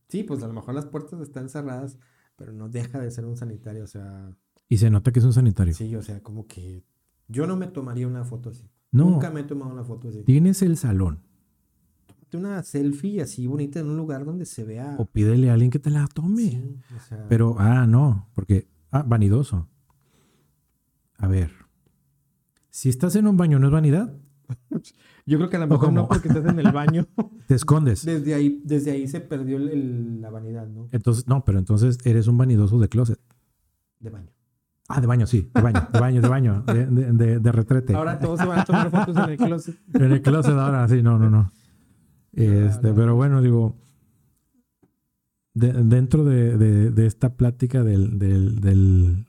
[0.08, 1.98] Sí, pues a lo mejor las puertas están cerradas,
[2.36, 4.34] pero no deja de ser un sanitario, o sea,
[4.68, 5.74] Y se nota que es un sanitario.
[5.74, 6.84] Sí, o sea, como que
[7.28, 8.68] yo no me tomaría una foto así.
[8.92, 10.22] No, Nunca me he tomado una foto así.
[10.24, 11.20] tienes el salón
[12.30, 14.94] Tómate Una selfie así bonita en un lugar donde se vea.
[14.98, 16.42] o pídele a alguien que te la tome.
[16.50, 19.68] Sí, o sea, Pero, ah, no, porque, ah, vanidoso.
[21.18, 21.50] A ver,
[22.70, 24.14] si estás en un baño, ¿no es vanidad?
[25.26, 27.06] yo creo que a lo ¿o mejor no porque estás en el baño.
[27.48, 28.04] Te escondes.
[28.04, 30.88] desde ahí, desde ahí se perdió el- el- la vanidad, ¿no?
[30.92, 33.20] Entonces, no, pero entonces eres un vanidoso de closet.
[33.98, 34.30] De baño.
[34.92, 37.94] Ah, de baño, sí, de baño, de baño, de baño, de, de- de- de retrete.
[37.94, 39.76] Ahora todos se van a tomar fotos en el closet.
[39.94, 41.52] En el closet ahora, sí, no, no, no.
[42.32, 42.94] Este, no.
[42.94, 43.76] pero bueno, digo,
[45.54, 49.26] de- dentro de, de- de esta plática del, del, del-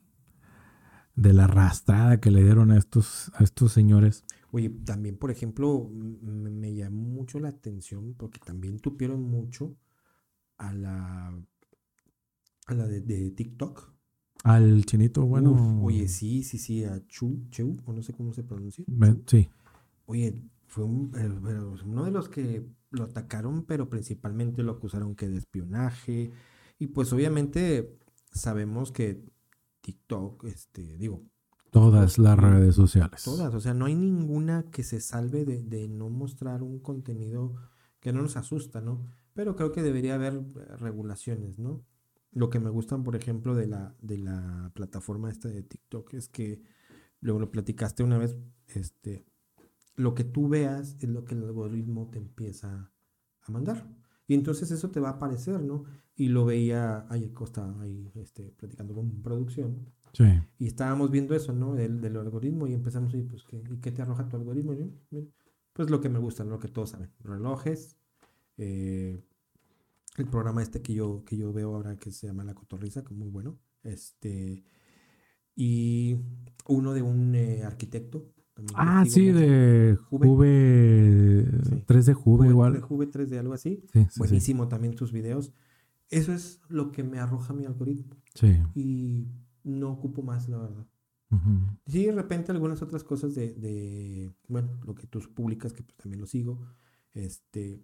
[1.16, 5.90] de la arrastrada que le dieron a estos, a estos señores, Oye, también, por ejemplo,
[5.94, 9.78] m- me llamó mucho la atención porque también tupieron mucho
[10.58, 11.28] a la,
[12.68, 13.91] a la de, de TikTok.
[14.44, 18.34] Al chinito, bueno, Uf, oye, sí, sí, sí, a Chu, Chu, o no sé cómo
[18.34, 18.86] se pronuncia.
[19.28, 19.50] sí,
[20.06, 25.16] Oye, fue un- eh, pero uno de los que lo atacaron, pero principalmente lo acusaron
[25.16, 26.32] que de espionaje.
[26.80, 27.98] Y pues obviamente
[28.34, 29.24] sabemos que
[29.82, 31.24] TikTok, este, digo,
[31.72, 33.22] todas las redes sociales.
[33.24, 37.56] todas, o sea, no hay ninguna que se salve de, de no mostrar un contenido
[38.00, 39.08] que no nos asusta, ¿no?
[39.34, 41.84] Pero creo que debería haber eh, regulaciones, ¿no?
[42.32, 46.30] Lo que me gustan, por ejemplo, de la, de la plataforma esta de TikTok es
[46.30, 46.62] que,
[47.20, 49.26] luego lo platicaste una vez, este,
[49.96, 52.92] lo que tú veas es lo que el algoritmo te empieza
[53.42, 53.86] a mandar.
[54.28, 55.84] Y entonces eso te va a aparecer, ¿no?
[56.16, 59.90] Y lo veía ayer Costa ahí este, platicando con producción.
[60.14, 60.24] Sí.
[60.58, 61.74] Y estábamos viendo eso, ¿no?
[61.74, 64.74] Del, del algoritmo y empezamos a decir, pues, ¿qué, ¿y qué te arroja tu algoritmo?
[64.74, 65.28] Y yo, "Mira,
[65.74, 67.12] Pues lo que me gusta, lo que todos saben.
[67.20, 67.98] Relojes,
[68.58, 69.22] eh,
[70.18, 73.14] el programa este que yo, que yo veo ahora que se llama La Cotorriza, que
[73.14, 73.58] es muy bueno.
[73.84, 74.64] Este,
[75.56, 76.18] y
[76.68, 78.32] uno de un eh, arquitecto.
[78.76, 79.40] Ah, sí, mucho.
[79.40, 80.28] de Juve.
[80.28, 81.84] Juve, Sí.
[81.88, 82.82] 3 de Juve Juve- igual.
[82.82, 83.84] Juve 3 de algo así.
[83.92, 84.20] Sí, sí.
[84.20, 85.52] Buenísimo también tus videos.
[86.10, 88.16] Eso es lo que me arroja mi algoritmo.
[88.36, 88.58] Sí.
[88.76, 89.28] Y
[89.64, 90.86] no ocupo más, la verdad.
[91.32, 91.50] Ujú.
[91.88, 95.96] Sí, de repente algunas otras cosas de, de, bueno, lo que tú publicas, que pues
[95.98, 96.60] también lo sigo,
[97.14, 97.82] este,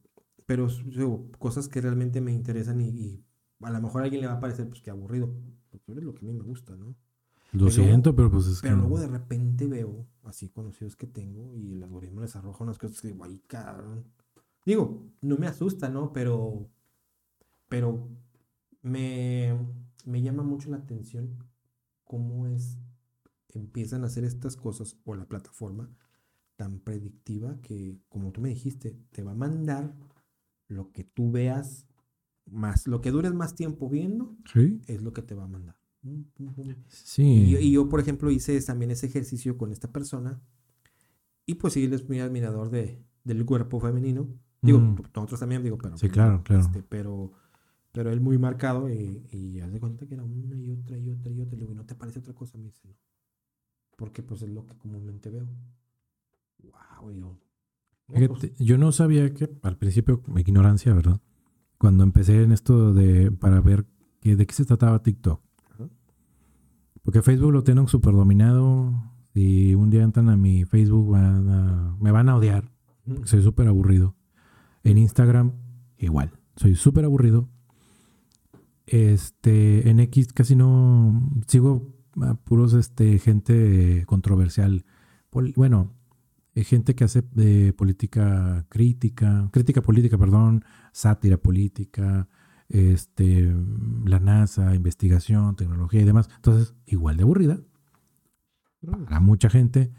[0.48, 3.24] pero digo, cosas que realmente me interesan y, y
[3.62, 5.32] a lo mejor a alguien le va a parecer, pues, que aburrido,
[5.86, 6.96] pero es lo que a mí me gusta, ¿no?
[7.54, 8.82] Lo Pero- siento, pero pues es Pero que...
[8.82, 13.00] luego de repente veo, así conocidos que tengo, y el algoritmo les arroja unas cosas
[13.00, 14.04] que digo, ay, cabrón.
[14.66, 16.12] Digo, no me asusta, ¿no?
[16.12, 16.68] Pero,
[17.70, 18.10] pero
[18.82, 19.58] me,
[20.06, 21.38] me llama mucho la atención
[22.04, 22.78] cómo es,
[23.54, 25.90] empiezan a hacer estas cosas o la plataforma
[26.58, 29.94] tan predictiva que, como tú me dijiste, te va a mandar
[30.68, 31.88] lo que tú veas
[32.46, 34.82] más, lo que dures más tiempo viendo, Sí.
[34.88, 35.76] es lo que te va a mandar.
[36.88, 37.24] Sí.
[37.24, 40.42] Y, yo- y yo, por ejemplo, hice también ese ejercicio con esta persona.
[41.46, 44.28] Y pues sí, él es muy admirador de, del cuerpo femenino.
[44.62, 44.96] Digo, Mm.
[45.14, 45.98] nosotros también, digo, pero.
[45.98, 46.62] Sí, claro, claro.
[46.62, 47.32] este, pero,
[47.92, 51.10] pero él muy marcado y, y haz de cuenta que era una y otra y
[51.10, 51.56] otra y otra.
[51.56, 52.58] Y le digo, ¿y no te parece otra cosa?
[52.58, 52.96] Me dice, no.
[53.98, 55.48] Porque pues es lo que comúnmente veo.
[56.64, 57.40] Wow, yo.
[58.08, 61.20] Pues, Fíjate, yo no sabía que al principio, mi ignorancia, ¿verdad?
[61.78, 63.86] Cuando empecé en esto de para ver
[64.22, 65.42] que, de qué se trataba TikTok.
[65.74, 65.88] Ajá.
[67.04, 68.94] Porque Facebook lo tienen súper dominado.
[69.34, 72.72] Si un día entran a mi Facebook, van a- me van a odiar.
[73.26, 74.16] Soy súper aburrido.
[74.84, 75.52] En Instagram,
[75.98, 76.32] igual.
[76.56, 77.48] Soy súper aburrido.
[78.86, 84.86] Este, en X casi no sigo a puros este, gente controversial.
[85.30, 85.94] Pol- bueno,
[86.64, 92.28] gente que hace eh, política crítica, crítica política, perdón, sátira política,
[92.70, 93.54] este,
[94.06, 96.30] la NASA, investigación, tecnología y demás.
[96.36, 97.60] Entonces, igual de aburrida
[98.82, 99.92] para mucha gente.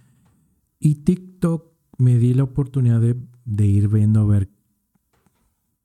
[0.79, 4.51] Y TikTok me di la oportunidad de, de ir viendo a ver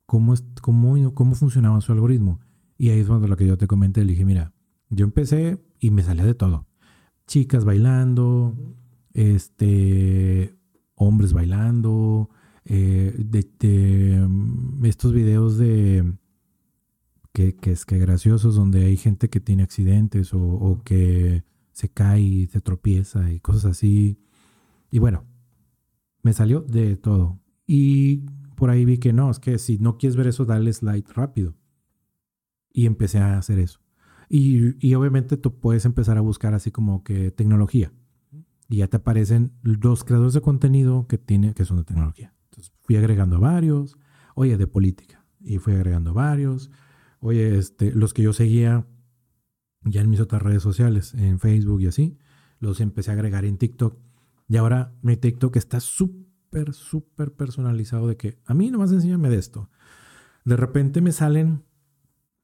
[0.06, 2.40] cómo, es, cómo, cómo funcionaba su algoritmo.
[2.78, 4.52] Y ahí es cuando lo que yo te comenté, le dije, mira,
[4.90, 6.66] yo empecé y me salía de todo.
[7.26, 8.54] Chicas bailando,
[9.12, 10.56] este,
[10.94, 12.30] hombres bailando,
[12.64, 16.14] eh, de, de, mm, estos videos de
[17.32, 21.88] que, que es que graciosos donde hay gente que tiene accidentes o, o que se
[21.90, 24.18] cae y se tropieza y cosas así.
[24.90, 25.24] Y bueno,
[26.22, 27.40] me salió de todo.
[27.66, 28.18] Y
[28.56, 31.54] por ahí vi que no, es que si no quieres ver eso, dale slide rápido.
[32.72, 33.80] Y empecé a hacer eso.
[34.28, 37.92] Y, y obviamente tú puedes empezar a buscar así como que tecnología.
[38.74, 42.34] Y ya te aparecen los creadores de contenido que, tiene, que son de tecnología.
[42.46, 43.96] Entonces fui agregando varios.
[44.34, 45.24] Oye, de política.
[45.38, 46.72] Y fui agregando varios.
[47.20, 48.84] Oye, este, los que yo seguía
[49.82, 52.18] ya en mis otras redes sociales, en Facebook y así,
[52.58, 53.96] los empecé a agregar en TikTok.
[54.48, 59.36] Y ahora mi TikTok está súper, súper personalizado de que a mí nomás enséñame de
[59.36, 59.70] esto.
[60.44, 61.62] De repente me salen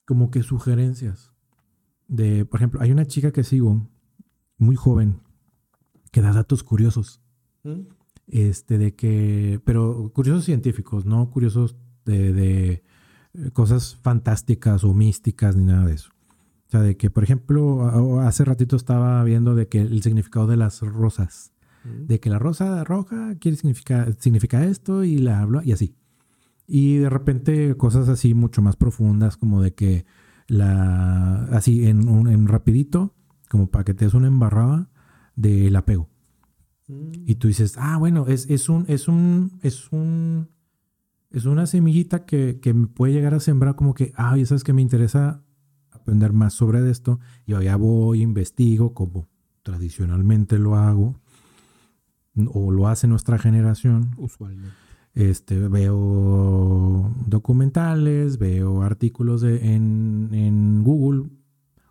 [0.04, 1.32] como que sugerencias.
[2.06, 3.90] De, por ejemplo, hay una chica que sigo,
[4.58, 5.22] muy joven,
[6.10, 7.20] que da datos curiosos.
[7.62, 7.80] ¿Mm?
[8.28, 12.84] Este, de que, pero curiosos científicos, no curiosos de, de,
[13.34, 16.10] eh, cosas fantásticas o místicas ni nada de eso.
[16.68, 20.56] O sea, de que, por ejemplo, hace ratito estaba viendo de que el significado de
[20.56, 21.52] las rosas,
[21.84, 22.06] ¿Mm?
[22.06, 25.96] de que la rosa roja quiere significar, significa esto y la hablo y así.
[26.68, 30.06] Y de repente cosas así mucho más profundas, como de que
[30.46, 33.16] la, así en, un, en rapidito,
[33.48, 34.89] como para que te des una embarrada
[35.40, 36.09] del apego.
[36.88, 37.12] ¿Mm?
[37.26, 40.48] Y tú dices, ah, bueno, es, es un, es un, es un,
[41.31, 44.64] es una semillita que, que me puede llegar a sembrar como que, ah, ya sabes
[44.64, 45.42] que me interesa
[45.90, 47.20] aprender más sobre esto.
[47.46, 49.29] Y yo ya voy, investigo, como
[49.62, 51.20] tradicionalmente lo hago,
[52.53, 54.11] o lo hace nuestra generación.
[54.16, 54.74] Usualmente.
[55.14, 61.29] Este, veo documentales, veo artículos de- en, en Google,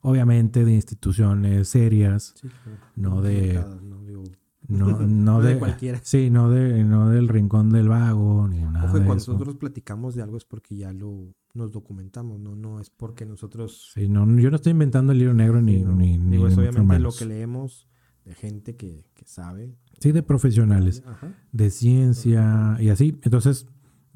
[0.01, 2.77] obviamente de instituciones serias, Sí, claro.
[2.95, 4.03] No de- ¿no?
[4.05, 4.23] Digo,
[4.67, 5.99] no, no de de, cualquiera.
[6.03, 9.33] Sí, no, de, no del rincón del vago, ni nada Ojo, de cuando eso.
[9.33, 13.91] nosotros platicamos de algo es porque ya lo nos documentamos, no, no es porque nosotros
[13.95, 15.95] Sí, no, yo no estoy inventando el libro negro ni, Sí, no.
[15.95, 17.87] ni, ni Digo, es obviamente lo que leemos
[18.25, 19.75] de gente que, que sabe.
[19.99, 21.33] Sí, de profesionales, Ajá.
[21.51, 23.19] de ciencia y así.
[23.23, 23.65] Entonces,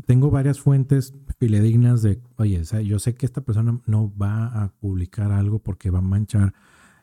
[0.05, 4.47] tengo varias fuentes fidedignas de, oye, o sea, yo sé que esta persona no va
[4.47, 6.53] a publicar algo porque va a manchar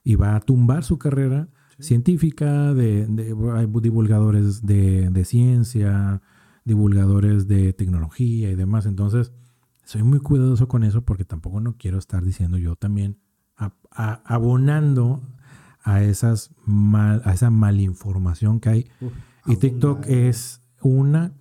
[0.04, 1.84] y va a tumbar su carrera Sí.
[1.88, 6.20] científica, de, de- hay divulgadores de, de ciencia,
[6.64, 8.84] divulgadores de tecnología y demás.
[8.86, 9.32] Entonces,
[9.84, 13.18] soy muy cuidadoso con eso porque tampoco no quiero estar diciendo yo también
[13.56, 15.22] a- a- abonando
[15.82, 18.86] a esas mal, a esa malinformación que hay.
[19.00, 19.12] Uf,
[19.46, 21.32] Y TikTok es una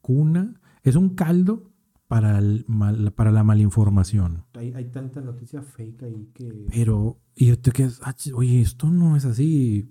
[0.00, 0.54] cuna,
[0.90, 1.70] es un caldo
[2.08, 4.44] para, el mal- para la malinformación.
[4.54, 6.66] Hay, hay tanta noticia fake ahí que.
[6.72, 9.90] Pero, y yo te quedas, "Ah, oye, esto no es así.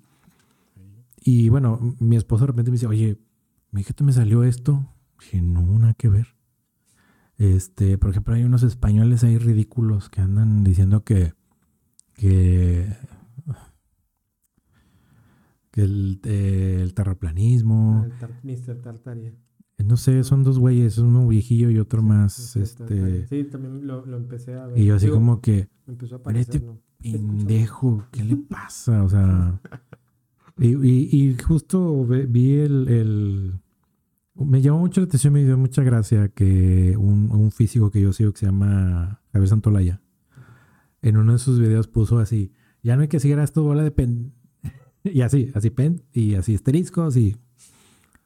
[1.27, 3.19] Y bueno, mi esposa de repente me dice, oye,
[3.73, 4.87] fíjate, me salió esto.
[5.19, 6.27] Dije, no, nada que ver.
[7.37, 11.33] Este, por ejemplo, hay unos españoles ahí ridículos que andan diciendo que,
[12.13, 12.87] que,
[15.71, 18.81] que el, eh, el terraplanismo, El tar- Mr.
[18.81, 19.33] Tartaria.
[19.83, 23.27] No sé, son dos güeyes, uno viejillo y otro más, Sí, este...
[23.27, 24.77] Sí, también lo, lo empecé a ver.
[24.79, 26.81] Y yo así Digo, como que, me empezó a "Pero este aparecer, ¿no?
[27.01, 29.03] pendejo, ¿qué le pasa?
[29.03, 29.59] O sea...
[30.57, 33.59] Y, y- y justo vi el, el-
[34.35, 38.13] Me llamó mucho la atención, me dio mucha gracia que un, un físico que yo
[38.13, 40.01] sigo que se llama Javier Santolaya,
[41.01, 43.83] en uno de sus videos puso así, ya no hay que seguir a esto bola
[43.83, 44.31] de pen...
[45.03, 47.35] y así, así pen, y así asteriscos, y...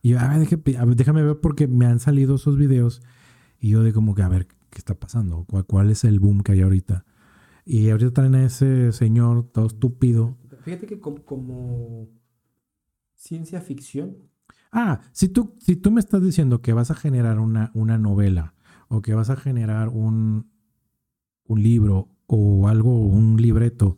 [0.02, 3.02] Y yo, a ver, déjame ver porque me han salido esos videos
[3.60, 5.46] y yo de como que, a ver, ¿qué está pasando?
[5.50, 7.06] ¿Cuál, cuál es el boom que hay ahorita?
[7.66, 10.38] Y ahorita traen a ese señor todo estúpido.
[10.62, 12.08] Fíjate que como, como
[13.14, 14.30] ciencia ficción,
[14.72, 18.54] Ah, si tú, si tú me estás diciendo que vas a generar una, una novela
[18.88, 20.52] o que vas a generar un,
[21.46, 23.98] un libro o algo, un libreto,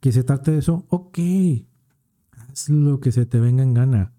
[0.00, 1.18] que se trate de eso, ok,
[2.32, 4.12] haz lo que se te venga en gana,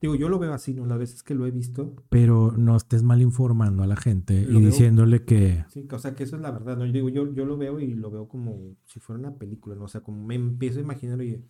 [0.00, 0.86] digo, yo lo veo así, ¿no?
[0.86, 4.46] Las veces que lo he visto, pero no estés mal informando a la gente y
[4.46, 5.64] veo- diciéndole que...
[5.70, 6.86] sí, o sea, que eso es la verdad, ¿no?
[6.86, 9.84] Yo digo, yo, yo lo veo y lo veo como si fuera una película, ¿no?
[9.84, 11.42] O sea, como me empiezo a imaginar, oye,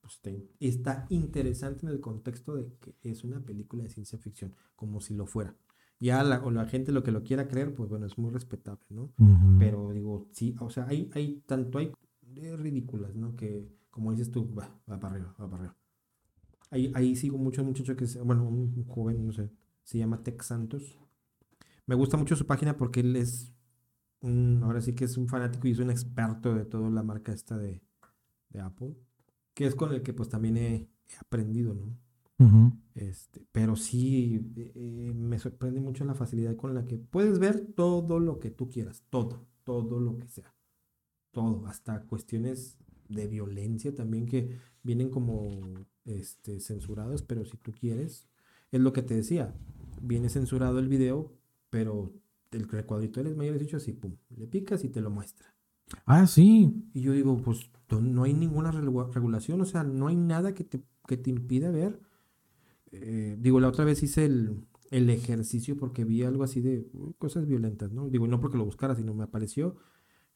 [0.00, 4.54] pues te- está interesante en el contexto de que es una película de ciencia ficción,
[4.76, 5.54] como si lo fuera.
[6.00, 8.84] Ya la, o la gente lo que lo quiera creer, pues bueno, es muy respetable,
[8.90, 9.12] ¿no?
[9.18, 9.58] Ujú.
[9.58, 11.92] Pero digo, sí, o sea, hay, hay tanto hay
[12.56, 13.36] ridículas, ¿no?
[13.36, 15.76] Que como dices tú, va, va para arriba, va para arriba.
[16.72, 19.50] Ahí, ahí sigo mucho a un muchacho que, bueno, un joven, no sé,
[19.84, 20.98] se llama Tex Santos.
[21.86, 23.52] Me gusta mucho su página porque él es
[24.20, 27.32] un, ahora sí que es un fanático y es un experto de toda la marca
[27.32, 27.82] esta de,
[28.48, 28.96] de Apple,
[29.54, 31.94] que es con el que pues también he, he aprendido, ¿no?
[32.94, 37.72] Este, pero sí, eh, eh, me sorprende mucho la facilidad con la que puedes ver
[37.76, 40.52] todo lo que tú quieras, todo, todo lo que sea,
[41.30, 42.78] todo, hasta cuestiones
[43.14, 48.28] de violencia también que vienen como este, censuradas, pero si tú quieres,
[48.72, 49.54] es lo que te decía,
[50.00, 51.32] viene censurado el video,
[51.70, 52.12] pero
[52.50, 55.54] el recuadrito eres mayor de 18, así, pum, le picas y te lo muestra.
[56.06, 56.72] Ah, sí.
[56.94, 60.64] Y yo digo, pues no- hay ninguna regu- regulación, o sea, no hay nada que
[60.64, 62.00] te, que te impida ver.
[62.92, 67.12] Eh, digo, la otra vez hice el, el ejercicio porque vi algo así de uh,
[67.18, 68.08] cosas violentas, ¿no?
[68.10, 69.76] Digo, no porque lo buscara, sino me apareció.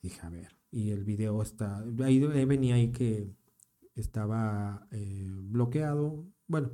[0.07, 3.35] Dije, a ver, y el video está, ahí, ahí venía ahí que
[3.97, 6.71] estaba eh, bloqueado, bueno,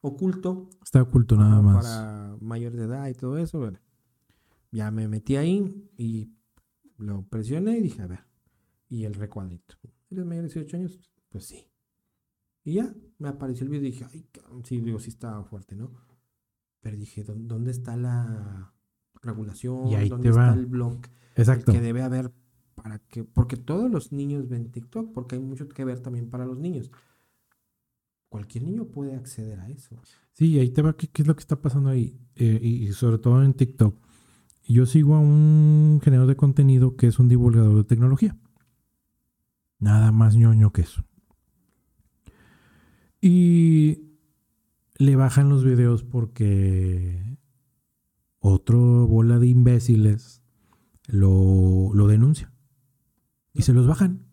[0.00, 1.84] oculto, Está oculto nada más.
[1.84, 3.80] Para mayor de edad y todo eso, bueno.
[4.70, 6.30] Ya me metí ahí y
[6.98, 8.20] lo presioné y dije, a ver.
[8.88, 9.74] Y el recuadrito.
[10.10, 11.00] ¿Eres mayor de 18 años?
[11.30, 11.66] Pues sí.
[12.62, 15.74] Y ya, me apareció el video y dije, ay, cabrón", sí, digo, sí estaba fuerte,
[15.74, 15.90] ¿no?
[16.80, 18.72] Pero dije, "¿Dó- ¿dónde está la
[19.20, 19.88] regulación?
[19.88, 21.00] Y ahí ¿Dónde te está el blog?
[21.34, 21.72] Exacto.
[21.72, 22.32] El que debe haber
[22.74, 26.46] para que, porque todos los niños ven TikTok, porque hay mucho que ver también para
[26.46, 26.90] los niños.
[28.28, 30.00] Cualquier niño puede acceder a eso.
[30.32, 32.18] Sí, ahí te va qué, es lo que está pasando ahí.
[32.36, 33.94] Eh, y, y sobre todo en TikTok.
[34.66, 38.38] Yo sigo a un generador de contenido que es un divulgador de tecnología.
[39.78, 41.04] Nada más ñoño que eso.
[43.20, 44.16] Y
[44.96, 47.38] le bajan los videos porque
[48.38, 50.42] otro bola de imbéciles
[51.06, 52.51] lo, lo denuncia.
[53.54, 54.26] Y se los bajan.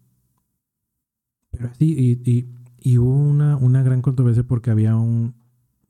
[1.52, 1.86] Pero así,
[2.26, 2.50] y, y-
[2.82, 5.36] y hubo una, una gran controversia porque había un,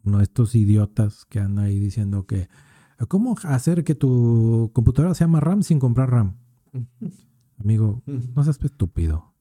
[0.04, 2.50] uno de estos idiotas que anda ahí diciendo que
[3.08, 6.38] ¿cómo hacer que tu computadora sea más RAM sin comprar RAM?
[7.60, 9.36] Amigo, no seas estúpido.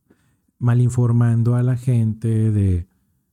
[0.59, 2.89] Malinformando a la gente de,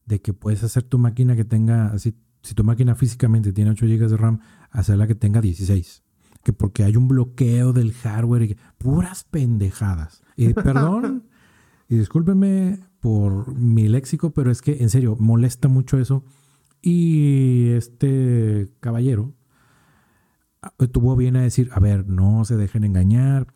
[0.06, 3.86] de que puedes hacer tu máquina que tenga, así, si tu máquina físicamente tiene 8
[3.88, 4.40] GB de RAM,
[4.72, 6.04] hacerla que tenga 16.
[6.46, 10.22] Que porque hay un bloqueo del hardware y puras pendejadas.
[10.38, 11.24] Y perdón,
[11.90, 16.24] y discúlpeme por mi léxico, pero es que en serio, molesta mucho eso.
[16.84, 19.34] Y este caballero
[20.62, 23.48] ah, tuvo bien a decir, a ver, no se dejen engañar.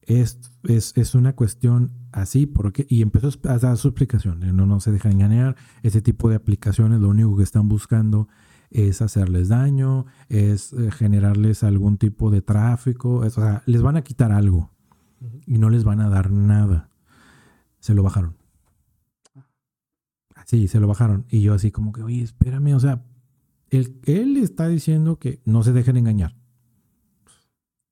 [0.00, 4.40] Es, es, es una cuestión así, porque, y empezó a dar su explicación.
[4.56, 5.56] No, no se dejan engañar.
[5.82, 8.28] Ese tipo de aplicaciones lo único que están buscando
[8.70, 13.24] es hacerles daño, es eh, generarles algún tipo de tráfico.
[13.24, 14.70] es- o sea, les van a quitar algo
[15.46, 16.90] y no les van a dar nada.
[17.80, 18.36] Se lo bajaron.
[20.46, 21.26] Sí, se lo bajaron.
[21.28, 23.04] Y yo así como que, oye, espérame, o sea,
[23.70, 26.36] él, él está diciendo que no se dejen engañar.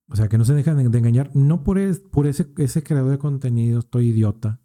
[0.09, 2.83] O sea, que no se dejen de, de engañar, no por, es- por ese, ese
[2.83, 4.61] creador de contenido, estoy idiota,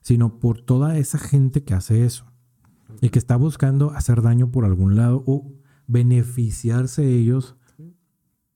[0.00, 2.26] sino por toda esa gente que hace eso.
[3.00, 5.52] Y que está buscando hacer daño por algún lado o
[5.86, 7.56] beneficiarse ellos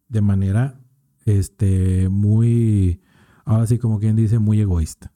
[0.09, 0.81] de manera
[1.25, 3.01] este, muy,
[3.45, 5.13] ahora sí como quien dice, muy egoísta.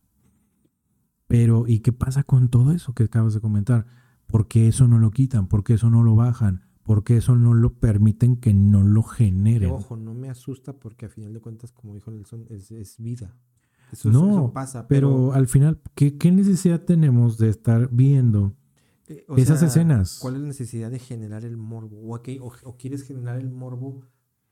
[1.26, 3.86] Pero, ¿y qué pasa con todo eso que acabas de comentar?
[4.26, 5.48] ¿Por qué eso no lo quitan?
[5.48, 6.62] ¿Por qué eso no lo bajan?
[6.84, 9.70] porque eso no lo permiten que no lo generen.
[9.70, 13.34] ojo, no me asusta porque a final de cuentas, como dijo Nelson, es, es vida.
[13.90, 14.86] Eso, no, pasa.
[14.86, 18.54] Pero, al final, ¿qué, ¿qué, necesidad tenemos de estar viendo
[19.08, 20.18] eh, esas escenas?
[20.20, 21.98] ¿Cuál es la necesidad de generar el morbo?
[22.00, 24.02] ¿O, o, quieres generar el morbo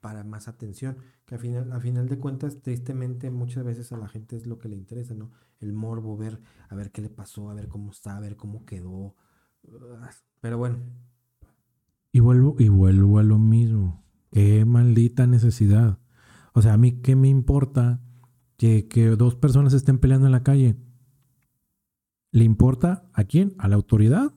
[0.00, 0.96] para más atención?
[1.24, 4.58] Que al final, a final de cuentas, tristemente, muchas veces a la gente es lo
[4.58, 5.30] que le interesa, ¿no?
[5.60, 8.64] El morbo, ver, a ver qué le pasó, a ver cómo está, a ver cómo
[8.64, 9.14] quedó.
[10.40, 10.78] Pero bueno.
[12.12, 14.04] Y vuelvo, y vuelvo a lo mismo.
[14.30, 15.98] Qué maldita necesidad.
[16.52, 18.00] O sea, a mí qué me importa
[18.56, 20.76] que, dos personas estén peleando en la calle.
[22.30, 23.54] ¿Le importa a quién?
[23.58, 24.34] ¿A la autoridad?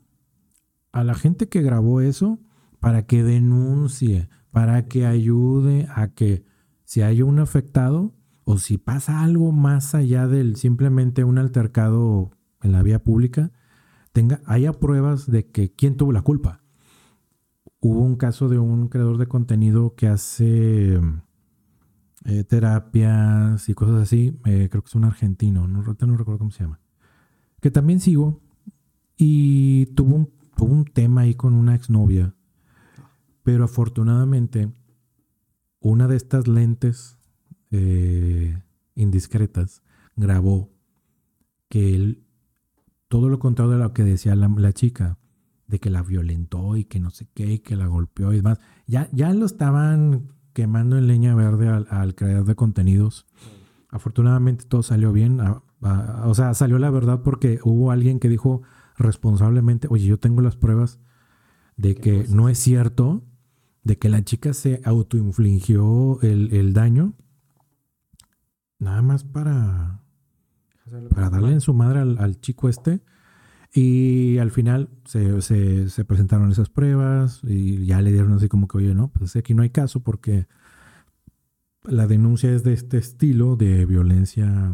[0.95, 2.39] ¿A la gente que grabó eso?
[2.79, 6.45] Para que denuncie, para que ayude a que
[6.85, 8.13] si hay un afectado
[8.45, 12.31] o si pasa algo más allá del simplemente un altercado
[12.61, 13.51] en la vía pública,
[14.13, 16.63] tenga, haya pruebas de que quién tuvo la culpa.
[17.81, 20.97] Hubo un caso de un creador de contenido que hace
[22.23, 24.39] eh, terapias y cosas así.
[24.45, 26.79] Eh, creo que es un argentino, no, no recuerdo cómo se llama.
[27.59, 28.39] Que también sigo.
[29.17, 32.33] Y tuvo un, tuvo un tema ahí con una exnovia.
[33.43, 34.71] Pero afortunadamente,
[35.79, 37.17] una de estas lentes
[37.71, 38.61] eh,
[38.95, 39.83] indiscretas
[40.15, 40.71] grabó
[41.69, 42.23] que él,
[43.07, 45.19] todo lo contrario de lo que decía la, la, chica,
[45.67, 48.59] de que la violentó y que no sé qué, y que la golpeó y demás,
[48.87, 53.27] ya, ya lo estaban quemando en leña verde al, creador de contenidos.
[53.89, 55.39] Afortunadamente todo salió bien.
[55.41, 58.61] o sea, salió la verdad porque hubo alguien que dijo
[58.97, 60.99] responsablemente, oye, yo tengo las pruebas
[61.77, 63.23] de que no es cierto,
[63.83, 67.13] de que la chica se autoinfligió el, el daño,
[68.79, 70.01] nada más para,
[71.09, 73.01] para darle en su madre al chico este.
[73.77, 78.77] Y al final se, se, presentaron esas pruebas y ya le dieron así como que,
[78.77, 80.47] oye, no, pues aquí no hay caso porque
[81.83, 84.71] la denuncia es de este estilo de violencia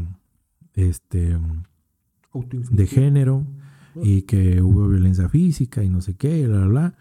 [0.76, 1.36] este,
[2.34, 3.48] de género
[3.96, 6.98] y que hubo violencia física y no sé qué, y bla, bla, bla.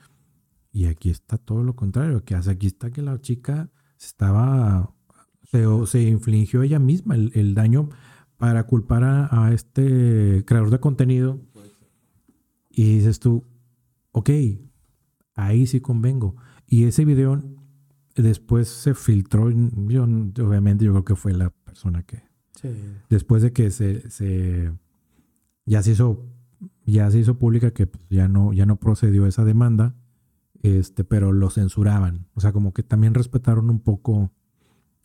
[0.72, 4.95] Y aquí está todo lo contrario, que aquí está que la chica estaba,
[5.43, 7.88] se, se infligió ella misma el, el daño
[8.36, 11.41] para culpar a, a, este creador de contenido
[12.70, 13.45] y dices tú,
[14.12, 14.30] ok,
[15.34, 16.36] ahí sí convengo.
[16.66, 17.43] Y ese video
[18.14, 22.22] después se filtró, yo, obviamente yo creo que fue la persona que...
[23.09, 24.70] Después de que se, se,
[25.64, 26.26] ya se hizo
[26.85, 29.95] ya se hizo pública que pues, ya no ya no procedió esa demanda
[30.63, 34.33] este pero lo censuraban o sea como que también respetaron un poco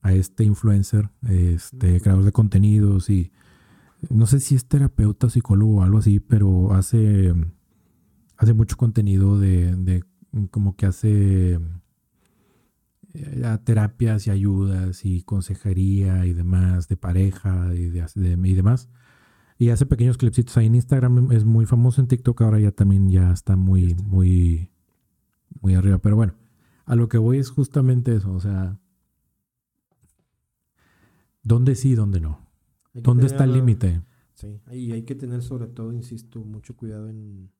[0.01, 3.32] a este influencer este creador de contenidos y
[4.10, 7.34] no sé si es terapeuta psicólogo o algo así pero hace
[8.38, 10.03] hace mucho contenido de,
[10.51, 11.60] como que hace
[13.14, 18.06] eh, terapias y ayudas y consejería y demás de pareja y, de,
[18.43, 18.89] y demás.
[19.58, 21.32] Y hace pequeños clipsitos ahí en Instagram.
[21.32, 22.41] Es muy famoso en TikTok.
[22.41, 24.70] Ahora ya también ya está muy, muy,
[25.62, 25.99] muy arriba.
[25.99, 26.34] Pero bueno,
[26.86, 28.34] a lo que voy es justamente eso.
[28.34, 28.80] O sea,
[31.43, 32.45] ¿dónde sí, dónde no?
[32.93, 34.01] ¿Dónde está el límite?
[34.34, 37.51] Sí, y hay que tener sobre todo, insisto, mucho cuidado en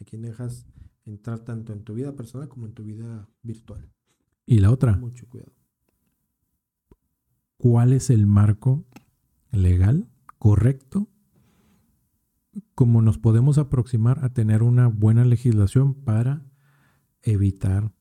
[0.00, 0.66] a quién dejas
[1.04, 3.90] entrar tanto en tu vida personal como en tu vida virtual.
[4.46, 4.96] Y la otra.
[4.96, 5.52] Mucho cuidado.
[7.56, 8.84] ¿Cuál es el marco
[9.50, 11.08] legal correcto?
[12.74, 16.44] ¿Cómo nos podemos aproximar a tener una buena legislación para
[17.22, 17.92] evitar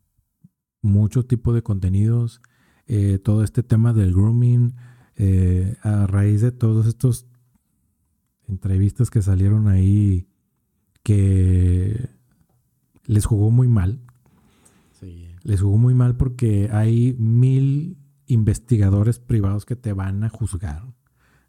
[0.81, 2.41] mucho tipo de contenidos,
[2.85, 4.75] eh, todo este tema del grooming,
[5.15, 7.27] eh, a raíz de todos estos
[8.47, 10.27] entrevistas que salieron ahí
[11.03, 12.09] que
[13.05, 14.01] les jugó muy mal.
[15.43, 20.83] Les jugó muy mal porque hay mil investigadores privados que te van a juzgar.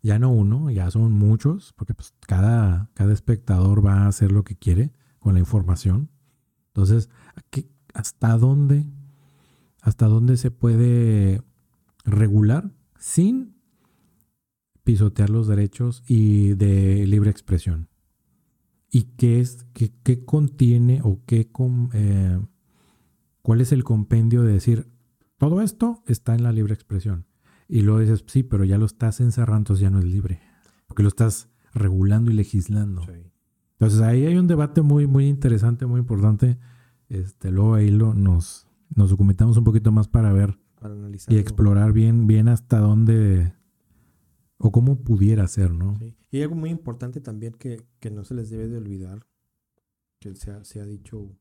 [0.02, 4.44] Ya no uno, ya son muchos, porque pues cada, cada espectador va a hacer lo
[4.44, 6.10] que quiere con la información.
[6.68, 7.08] Entonces,
[7.94, 8.86] ¿hasta dónde,
[9.80, 11.42] hasta dónde se puede
[12.04, 13.56] regular sin
[14.84, 17.88] pisotear los derechos y de libre expresión?
[18.90, 21.50] y qué es, qué, qué contiene o qué
[21.92, 22.40] eh,
[23.42, 24.88] cuál es el compendio de decir
[25.36, 27.26] todo esto está en la libre expresión.
[27.68, 30.40] Y luego dices, sí, pero ya lo estás encerrando, entonces ya no es libre.
[30.86, 33.02] Porque lo estás regulando y legislando.
[33.72, 36.58] Entonces ahí hay un debate muy, muy interesante, muy importante.
[37.08, 40.58] Este, luego ahí lo, nos, nos documentamos un poquito más para ver
[41.28, 43.52] y explorar bien, bien hasta dónde
[44.58, 45.98] o cómo pudiera ser, ¿no?
[46.30, 49.26] Y algo muy importante también que, no se les debe de olvidar,
[50.20, 51.36] que se ha, se ha dicho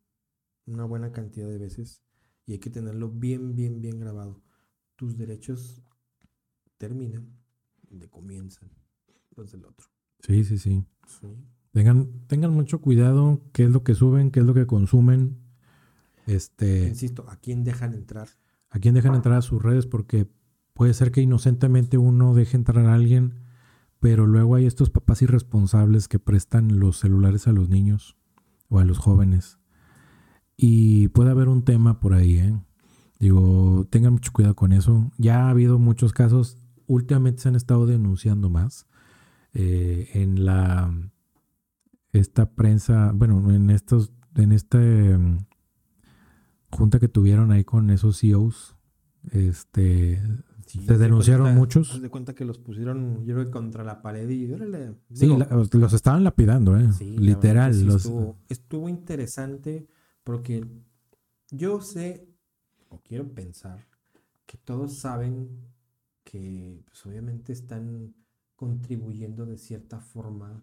[0.66, 2.04] una buena cantidad de veces,
[2.46, 4.42] Y hay que tenerlo bien, bien, bien grabado.
[4.96, 5.84] Tus derechos
[6.78, 7.38] terminan
[7.90, 8.70] donde comienzan
[9.36, 9.88] los del otro.
[10.20, 10.86] Sí, sí, sí.
[11.72, 15.38] Tengan, tengan mucho cuidado qué es lo que suben, qué es lo que consumen.
[16.26, 18.28] Este, Insisto, ¿a quién dejan entrar?
[18.70, 19.86] ¿A quién dejan entrar a sus redes?
[19.86, 20.28] Porque
[20.74, 23.36] puede ser que inocentemente uno deje entrar a alguien,
[24.00, 28.18] pero luego hay estos papás irresponsables que prestan los celulares a los niños
[28.70, 29.60] o a los jóvenes.
[30.58, 32.60] Y puede haber un tema por ahí, ¿eh?
[33.20, 35.12] Digo, tengan mucho cuidado con eso.
[35.18, 36.58] Ya ha habido muchos casos,
[36.88, 38.88] últimamente se han estado denunciando más.
[39.54, 40.94] Eh, en la
[42.12, 45.46] esta prensa, bueno, en estos, en esta em,
[46.72, 48.76] junta que tuvieron ahí con esos CEOs,
[49.32, 50.22] este
[50.68, 52.02] se denunciaron muchos.
[52.02, 54.48] de cuenta que los pusieron, yo creo que contra la pared y
[55.14, 55.28] Sí,
[55.74, 56.90] los estaban lapidando, ¿eh?
[57.00, 57.72] Literal.
[57.72, 59.88] estuvo, estuvo interesante
[60.24, 60.66] porque
[61.52, 62.28] yo sé,
[62.90, 63.88] o quiero pensar,
[64.46, 65.50] que todos saben
[66.30, 68.14] que pues, obviamente están
[68.56, 70.62] contribuyendo de cierta forma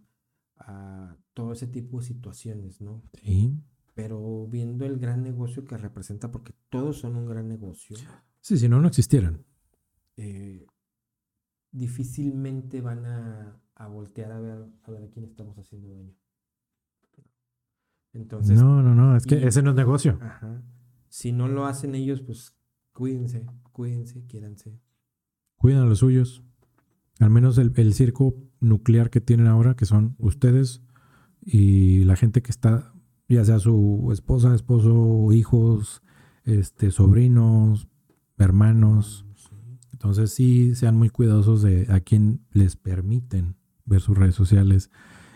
[0.56, 3.02] a todo ese tipo de situaciones, ¿no?
[3.22, 3.58] Sí.
[3.94, 7.96] Pero viendo el gran negocio que representa, porque todos son un gran negocio.
[8.40, 9.42] Sí, si no, no existieran.
[10.16, 10.66] Eh,
[11.70, 16.14] difícilmente van a, voltear a ver, a ver a quién estamos haciendo daño.
[18.12, 18.60] Entonces.
[18.60, 20.18] No, no, no, es que ese no es negocio.
[20.20, 20.62] Ajá.
[21.08, 22.54] Si no lo hacen ellos, pues
[22.92, 24.78] cuídense, cuídense, quiéranse.
[25.64, 26.42] Cuiden a los suyos.
[27.20, 30.82] Al menos el, el, circo nuclear que tienen ahora, que son ustedes
[31.40, 32.92] y la gente que está,
[33.30, 36.02] ya sea su esposa, esposo, hijos,
[36.44, 37.88] este, sobrinos,
[38.36, 39.24] hermanos.
[39.90, 43.56] Entonces sí sean muy cuidadosos de a quién les permiten
[43.86, 44.90] ver sus redes sociales.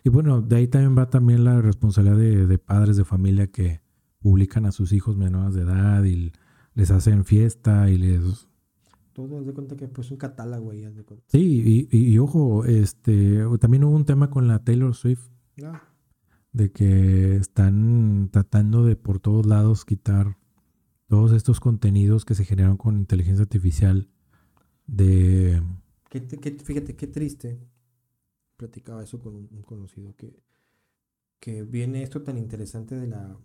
[0.05, 3.81] Y bueno, de ahí también va también la responsabilidad de, de padres de familia que
[4.19, 6.33] publican a sus hijos menores de edad y
[6.75, 8.48] les hacen fiesta y les
[9.27, 11.27] todo, de cuenta que pues un catálogo ahí, de cuenta.
[11.27, 15.29] Sí, y, y, ojo, este, también hubo un tema con la Taylor Swift.
[15.65, 15.83] Ah.
[16.53, 20.39] De que están tratando de por todos lados quitar
[21.09, 24.09] todos estos contenidos que se generaron con inteligencia artificial
[24.87, 25.61] de...
[26.65, 27.59] fíjate, qué triste.
[28.57, 30.43] Platicaba eso con un, conocido que,
[31.41, 33.37] que viene esto tan interesante de la,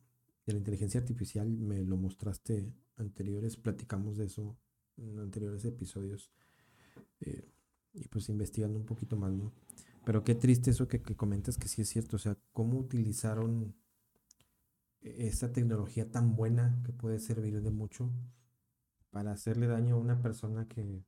[0.45, 4.55] de la inteligencia artificial, me lo mostraste anteriores, platicamos de eso
[4.97, 6.31] en anteriores episodios.
[7.21, 7.49] Eh,
[7.93, 9.53] y pues investigando un poquito más, ¿no?
[10.05, 13.75] Pero qué triste eso que, comentas que sí es cierto, o sea, cómo utilizaron
[15.01, 18.09] esa tecnología tan buena que puede servir de mucho
[19.11, 21.03] para hacerle daño a una persona que,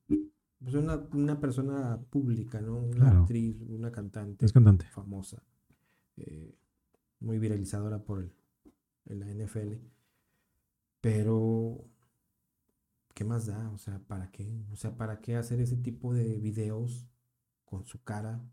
[0.59, 2.77] pues una, una persona pública, ¿no?
[2.77, 4.85] Una actriz, una cantante, es cantante.
[4.85, 5.43] famosa,
[6.17, 6.55] eh,
[7.19, 8.31] muy viralizadora por el,
[9.19, 9.73] la NFL.
[11.01, 11.89] Pero
[13.15, 13.71] ¿qué más da?
[13.71, 14.63] O sea, ¿para qué?
[14.71, 17.07] O sea, ¿para qué hacer ese tipo de videos
[17.63, 18.43] con su cara?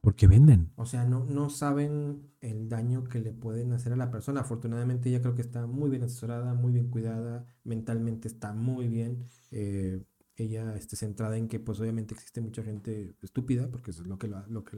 [0.00, 0.72] Porque venden.
[0.76, 4.40] O sea, no, no saben el daño que le pueden hacer a la persona.
[4.40, 9.24] Afortunadamente ella creo que está muy bien asesorada, muy bien cuidada, mentalmente está muy bien.
[9.52, 10.02] Eh,
[10.36, 14.18] ella está centrada en que pues obviamente existe mucha gente estúpida, porque eso es lo
[14.18, 14.76] que la, lo que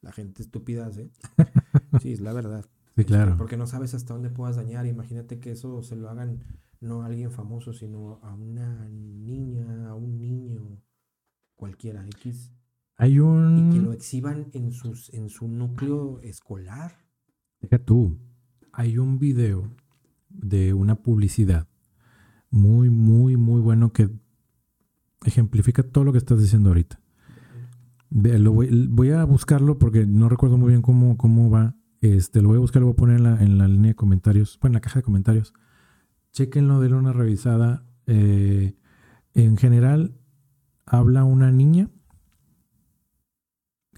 [0.00, 1.10] la gente estúpida hace.
[2.00, 2.64] Sí, es la verdad.
[2.96, 3.36] Sí, claro.
[3.36, 4.86] Porque no sabes hasta dónde puedas dañar.
[4.86, 6.42] Imagínate que eso se lo hagan
[6.82, 10.82] no a alguien famoso, sino a una niña, a un niño,
[11.54, 12.52] cualquiera, X.
[12.96, 13.70] Hay un...
[13.70, 16.92] Y que lo exhiban en, sus, en su núcleo escolar.
[17.60, 18.18] Deja tú,
[18.72, 19.70] hay un video
[20.28, 21.68] de una publicidad
[22.50, 24.10] muy, muy, muy bueno que
[25.24, 27.00] ejemplifica todo lo que estás diciendo ahorita.
[28.10, 31.76] Lo voy, a buscarlo porque no recuerdo muy bien cómo, cómo va.
[32.00, 33.94] Este, lo voy a buscar, lo voy a poner en la, en la línea de
[33.94, 35.54] comentarios, bueno, en la caja de comentarios
[36.32, 37.86] chequenlo, denle una revisada.
[38.06, 38.76] Eh,
[39.34, 40.18] en general,
[40.86, 41.90] habla una niña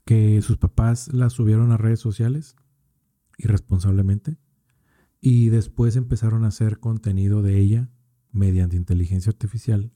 [0.04, 2.56] que sus papás la subieron a redes sociales
[3.38, 4.36] irresponsablemente
[5.20, 7.90] y después empezaron a hacer contenido de ella
[8.30, 9.92] mediante inteligencia artificial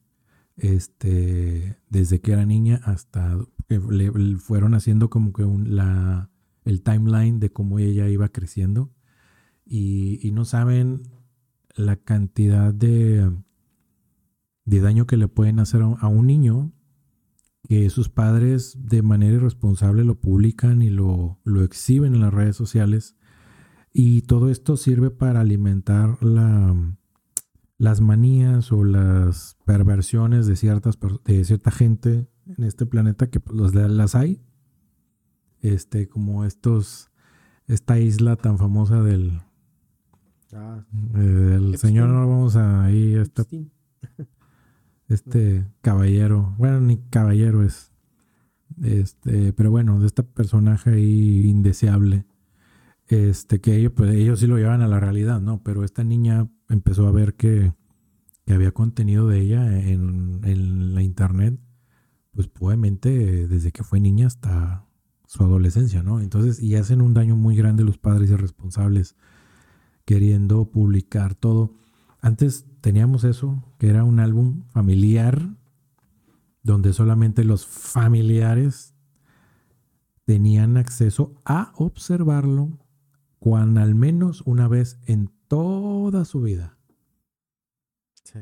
[0.57, 6.31] este desde que era niña hasta que le, fueron haciendo como que un, la,
[6.65, 8.91] el timeline de cómo ella iba creciendo
[9.65, 11.03] y, y no saben
[11.79, 13.31] la cantidad de,
[14.65, 16.73] de daño que le pueden hacer a un niño
[17.69, 22.57] que sus padres de manera irresponsable lo publican y lo, lo exhiben en las redes
[22.57, 23.17] sociales.
[23.93, 26.75] Y todo esto sirve para alimentar la,
[27.79, 33.75] las manías o las perversiones de, ciertas, de cierta gente en este planeta que pues,
[33.75, 34.43] las hay.
[35.61, 37.11] Este, como estos,
[37.67, 39.43] esta isla tan famosa del,
[40.53, 40.85] Ah,
[41.15, 41.79] Eh, el Epstein.
[41.79, 43.45] señor no vamos a ir este,
[45.09, 46.55] este caballero.
[46.59, 47.93] Bueno, ni caballero es.
[48.83, 52.27] Este, pero bueno, de este personaje ahí indeseable.
[53.09, 55.63] Este, que ellos, pues ellos sí lo llevan a la realidad, ¿no?
[55.63, 57.73] Pero esta niña empezó a ver que,
[58.45, 61.59] que había contenido de ella en, en la internet,
[62.33, 64.85] pues obviamente desde que fue niña hasta
[65.27, 66.21] su adolescencia, ¿no?
[66.21, 69.17] Entonces, y hacen un daño muy grande los padres irresponsables
[70.09, 71.75] queriendo publicar todo.
[72.23, 75.55] Antes teníamos eso, que era un álbum familiar,
[76.63, 78.95] donde solamente los familiares
[80.25, 82.79] tenían acceso a observarlo
[83.39, 86.79] cuando al menos una vez en toda su vida.
[88.25, 88.39] Sí.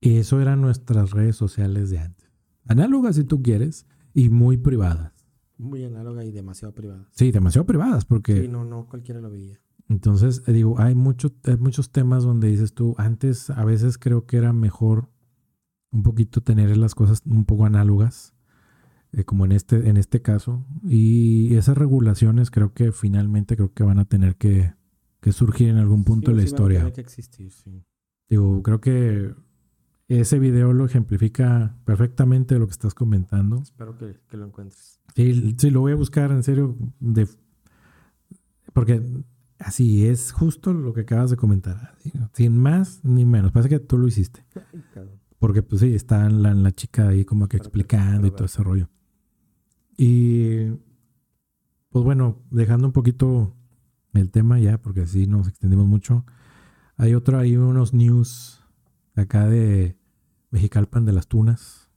[0.00, 2.28] Y eso eran nuestras redes sociales de antes.
[2.66, 5.12] Análogas si tú quieres y muy privadas.
[5.56, 7.08] Muy análoga y demasiado privada.
[7.12, 9.60] Sí, demasiado privadas porque Sí, no, no cualquiera lo veía.
[9.88, 14.26] Entonces, eh, digo, hay, mucho, hay muchos temas donde dices tú, antes a veces creo
[14.26, 15.10] que era mejor
[15.90, 18.34] un poquito tener las cosas un poco análogas,
[19.12, 20.64] eh, como en este, en este caso.
[20.88, 24.74] Y esas regulaciones creo que finalmente creo que van a tener que,
[25.20, 26.78] que surgir en algún punto Sí, de la sí van a historia.
[26.80, 27.84] tener que existir, sí.
[28.28, 29.34] Digo, creo que
[30.08, 33.62] ese video lo ejemplifica perfectamente lo que estás comentando.
[33.62, 34.98] Espero que, que lo encuentres.
[35.14, 36.76] Sí, sí, lo voy a buscar en serio.
[37.00, 37.28] De,
[38.72, 39.00] porque
[39.64, 41.96] así es justo lo que acabas de comentar.
[42.32, 43.52] Sin más ni menos.
[43.52, 44.44] Parece que tú lo hiciste.
[45.38, 48.88] Porque pues sí, está la, la chica ahí como que explicando y todo ese rollo.
[49.96, 50.70] Y
[51.90, 53.54] pues bueno, dejando un poquito
[54.14, 56.24] el tema ya, porque así nos extendimos mucho.
[56.96, 58.60] Hay otro, hay unos news
[59.14, 59.96] acá de
[60.50, 61.88] Mexicalpan de las Tunas.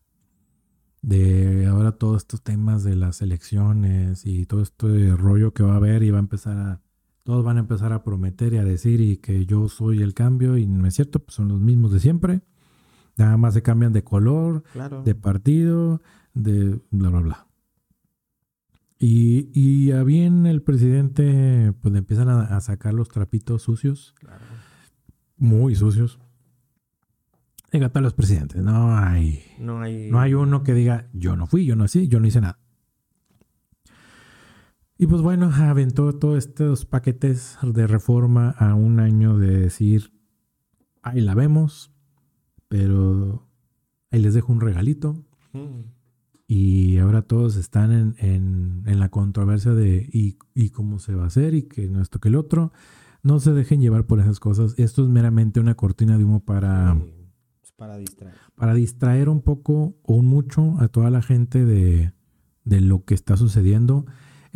[1.02, 5.78] De ahora todos estos temas de las elecciones y todo este rollo que va a
[5.78, 6.82] haber y va a empezar a.
[7.28, 10.56] Todos van a empezar a prometer y a decir y que yo soy el cambio
[10.56, 12.40] y no es cierto, pues son los mismos de siempre.
[13.18, 15.04] Nada más se cambian de color, Claro.
[15.04, 16.02] de partido,
[16.34, 17.48] de bla, bla, bla.
[18.98, 24.16] Y, y a bien el presidente, pues le empiezan a, a sacar los trapitos sucios,
[24.22, 24.46] Claro.
[25.36, 26.20] muy sucios.
[27.74, 30.10] Diga, todos los presidentes, no hay, No hay.
[30.10, 32.58] no hay uno que diga, yo no fui, yo no hice, yo no hice nada.
[34.98, 40.12] Y pues bueno, aventó todos estos paquetes de reforma a un año de decir,
[41.04, 41.92] ahí la vemos,
[42.68, 43.48] pero
[44.12, 45.24] ahí les dejo un regalito.
[45.54, 45.82] Mm.
[46.48, 51.26] Y ahora todos están en, en- en la controversia de y, y cómo se va
[51.26, 52.72] a hacer y que no esto que el otro.
[53.22, 54.74] No se dejen llevar por esas cosas.
[54.78, 56.98] Esto es meramente una cortina de humo para,
[57.76, 58.34] para distraer.
[58.56, 62.14] para distraer un poco o un mucho a toda la gente de,
[62.64, 64.06] de lo que está sucediendo.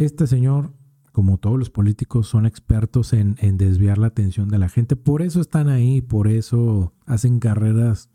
[0.01, 0.73] Este señor,
[1.11, 4.95] como todos los políticos, son expertos en, en desviar la atención de la gente.
[4.95, 8.09] Por eso están ahí, por eso hacen carreras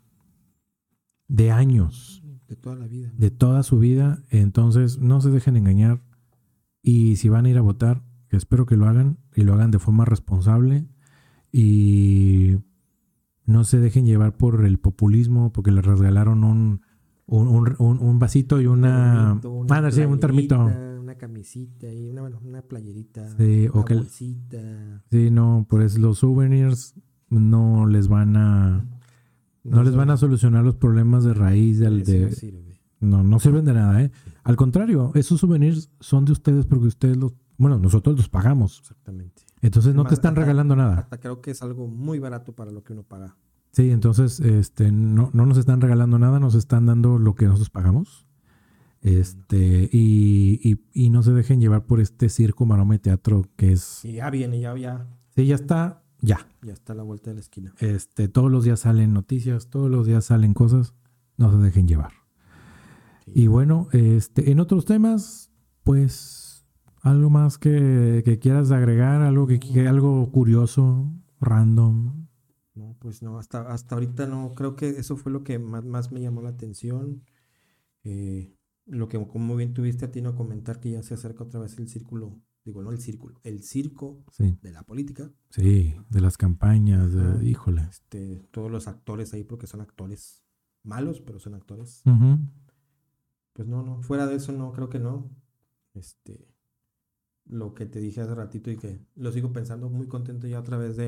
[1.27, 3.11] de años De toda la vida.
[3.17, 4.23] de toda su vida.
[4.29, 6.01] Entonces, no se dejen engañar.
[6.81, 9.71] Y si van a ir a votar, que espero que lo hagan y lo hagan
[9.71, 10.87] de forma responsable.
[11.51, 12.57] Y
[13.45, 16.81] no se dejen llevar por el populismo, porque les regalaron un,
[17.25, 19.27] un, un- un- un vasito y una.
[19.41, 20.69] Termito, una Ah, sí, un termito.
[21.17, 23.35] Camisita y una, bueno, una playerita.
[23.37, 25.03] Sí, o una que- bolsita.
[25.11, 26.95] Sí, no, pues los souvenirs
[27.29, 28.85] no les van a.
[29.63, 32.79] No les van a solucionar los problemas de raíz del, de, no sirve.
[33.01, 34.11] No, no sirven de nada, ¿eh?
[34.43, 38.79] Al contrario, esos souvenirs son de ustedes porque ustedes los, bueno, nosotros los pagamos.
[38.79, 39.43] Exactamente.
[39.61, 40.99] Entonces no te están hasta- regalando nada.
[40.99, 43.35] Hasta creo que es algo muy barato para lo que uno paga.
[43.73, 47.69] Sí, entonces este no, no nos están regalando nada, nos están dando lo que nosotros
[47.69, 48.26] pagamos.
[49.07, 54.03] Este, y, y, y no se dejen llevar por este circo, maroma teatro que es.
[54.03, 56.47] Y ya viene, ya, ya, Sí, ya está, ya.
[56.61, 57.73] ya está a la vuelta de la esquina.
[57.79, 60.93] Este, todos los días salen noticias, todos los días salen cosas,
[61.37, 62.11] no se dejen llevar.
[63.25, 63.31] Sí.
[63.35, 65.51] Y bueno, este, en otros temas,
[65.83, 66.65] pues,
[67.01, 72.25] algo más que, que quieras agregar, algo que, que- algo curioso, random.
[72.75, 76.11] No, pues no, hasta, hasta ahorita no, creo que eso fue lo que más, más
[76.11, 77.23] me llamó la atención.
[78.03, 78.53] Eh,
[78.87, 81.77] lo que como bien tuviste a ti no comentar que ya se acerca otra vez
[81.77, 85.31] el círculo, digo, no el círculo, el circo Sí, de la política.
[85.49, 87.83] sí, de las campañas, de- híjole.
[87.89, 90.43] Este, todos los actores ahí, porque son actores
[90.83, 92.01] malos, pero son actores.
[93.53, 95.29] Pues no, no, fuera de eso no, creo que no.
[95.93, 96.47] Este,
[97.45, 100.77] lo que te dije hace ratito y que lo sigo pensando, muy contento ya otra
[100.77, 101.07] vez de,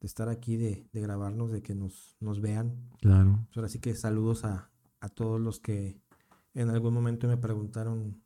[0.00, 2.88] de estar aquí, de, de grabarnos, de que nos, nos vean.
[3.00, 3.40] Claro.
[3.46, 4.70] Pues ahora sí que saludos a,
[5.00, 6.00] a todos los que
[6.54, 8.22] en algún momento me preguntaron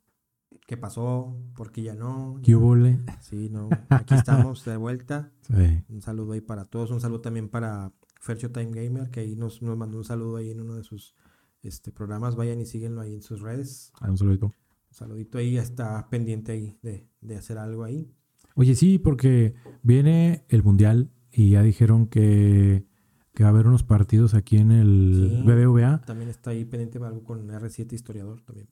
[0.66, 1.37] ¿Qué pasó?
[1.55, 2.41] ¿Por qué ya no?
[2.43, 2.75] ¿Qué hubo?
[3.20, 3.68] Sí, no.
[3.89, 5.33] Aquí estamos de vuelta.
[5.43, 5.85] Sí.
[5.89, 6.91] Un saludo ahí para todos.
[6.91, 10.51] Un saludo también para Fercho Time Gamer, que ahí nos, nos mandó un saludo ahí
[10.51, 11.14] en uno de sus
[11.62, 12.37] este, programas.
[12.37, 13.93] Vayan y síguenlo ahí en sus redes.
[14.01, 14.47] Ah, un saludito.
[14.47, 15.57] Un saludito ahí.
[15.57, 18.11] Está pendiente ahí de, de hacer algo ahí.
[18.55, 22.87] Oye, sí, porque viene el Mundial y ya dijeron que,
[23.35, 25.43] que va a haber unos partidos aquí en el Sí.
[25.45, 26.03] BBVA.
[26.05, 28.68] También está ahí pendiente algo con R7 Historiador también.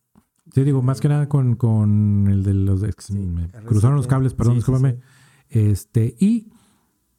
[0.54, 2.80] Sí, digo, más que nada con, con el de los...
[2.98, 3.64] Sí, me R7.
[3.64, 4.98] cruzaron los cables, perdón, Sí, discúlpame.
[5.48, 6.50] Este, y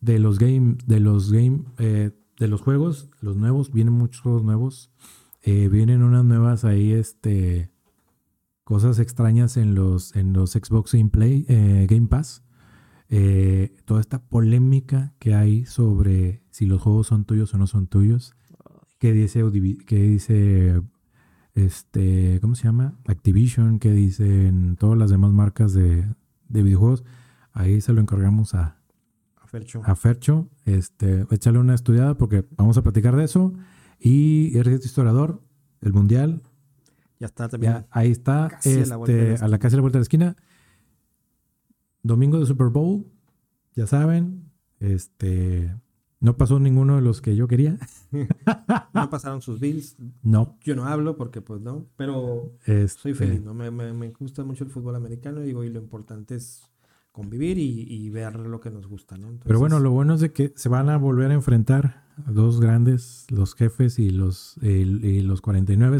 [0.01, 4.43] de los game, de los game, eh, de los juegos, los nuevos, vienen muchos juegos
[4.43, 4.91] nuevos.
[5.43, 7.71] Eh, vienen unas nuevas ahí, este,
[8.63, 12.43] cosas extrañas en los, en los Xbox Game Play, eh, Game Pass.
[13.13, 17.87] Eh, toda esta polémica que hay sobre si los juegos son tuyos o no son
[17.87, 18.33] tuyos.
[18.99, 20.81] ¿Qué dice, dice
[21.53, 22.97] este, ¿cómo se llama?
[23.05, 26.05] Activision, ¿qué dicen todas las demás marcas de,
[26.47, 27.03] de videojuegos?
[27.51, 28.77] Ahí se lo encargamos a,
[29.41, 29.81] A Fercho.
[29.83, 30.47] a Fercho.
[30.65, 33.53] Este, échale una estudiada porque vamos a platicar de eso.
[33.99, 35.41] Y R7 Historiador,
[35.81, 36.41] el Mundial,
[37.19, 37.73] Ya está también.
[37.73, 39.81] ya ahí está, Casi a la vuelta de la este, a la casi a la
[39.81, 40.35] vuelta de la esquina.
[42.03, 43.05] Domingo de Super Bowl,
[43.75, 44.49] ya saben,
[44.79, 45.75] este,
[46.19, 47.77] no pasó ninguno de los que yo quería.
[48.93, 49.95] No pasaron sus bills.
[50.21, 51.85] No, Yo no hablo porque pues no.
[51.95, 53.53] Pero este, soy feliz, ¿no?
[53.53, 56.69] Me, me- me gusta mucho el fútbol americano y digo, y lo importante es
[57.13, 59.29] convivir y, y ver lo que nos gusta, ¿no?
[59.43, 62.59] Pero bueno, lo bueno es de que se van a volver a enfrentar a dos
[62.59, 65.99] grandes, los jefes y los, el- y los 49,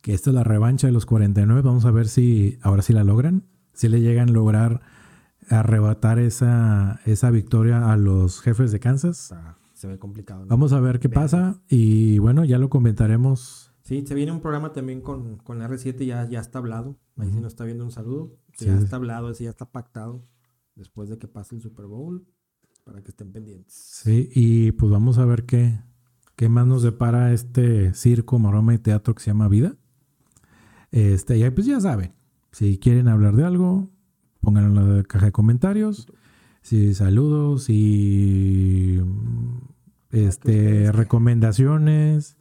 [0.00, 1.60] que esta es la revancha de los 49.
[1.62, 4.80] Vamos a ver si ahora sí la logran, si le llegan a lograr
[5.50, 9.24] arrebatar esa, esa victoria a los jefes de Kansas.
[9.24, 10.40] está- se ve complicado.
[10.42, 10.46] ¿no?
[10.48, 13.72] Vamos a ver qué pasa y bueno, ya lo comentaremos.
[13.82, 16.98] Sí, se viene un programa también con, con R7, ya, ya está hablado.
[17.16, 17.40] Ahí sí Ujú.
[17.42, 18.36] nos está viendo un saludo.
[18.56, 20.22] Sí, ya está hablado, ese ya está pactado
[20.76, 22.26] después de que pase el Super Bowl
[22.84, 23.72] para que estén pendientes.
[23.74, 25.80] Sí, y pues vamos a ver qué,
[26.36, 29.76] qué más nos depara este circo, maroma y teatro que se llama Vida.
[30.90, 32.12] Este, y ahí pues ya saben,
[32.52, 33.90] si quieren hablar de algo,
[34.40, 36.06] pónganlo en la caja de comentarios.
[36.62, 39.00] Si saludos y
[40.10, 42.36] este recomendaciones,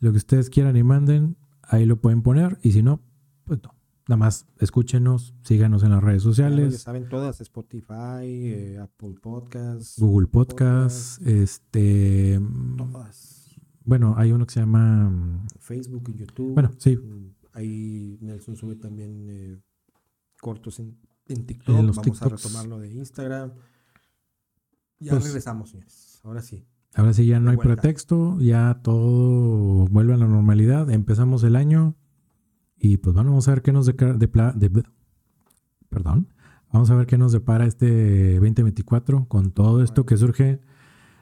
[0.00, 2.58] lo que ustedes quieran y manden, ahí lo pueden poner.
[2.62, 3.00] Y si no,
[3.44, 3.74] pues no.
[4.08, 6.80] Nada más escúchenos, síganos en las redes Ya sociales.
[6.80, 12.40] saben todas, Spotify, eh, Apple Podcasts, Google Podcast, este,
[12.78, 13.54] todas.
[13.84, 16.54] bueno, hay uno que se llama, Facebook y YouTube.
[16.54, 16.98] bueno, sí,
[17.52, 19.58] Ahí Nelson sube también eh,
[20.40, 20.96] cortos en,
[21.28, 21.76] en TikTok.
[21.78, 22.32] En los Vamos TikToks.
[22.32, 23.52] a retomarlo de Instagram.
[25.00, 26.20] Ya Pues- regresamos, señores.
[26.24, 26.66] Ahora sí.
[26.94, 27.74] ahora sí ya no hay vuelta.
[27.82, 31.94] pretexto, ya todo vuelve a la normalidad, empezamos el año
[32.76, 34.82] y pues bueno, vamos a ver qué nos deca- de, de-
[35.88, 36.32] perdón,
[36.72, 40.60] vamos a ver qué nos depara este 2024 con todo esto que surge,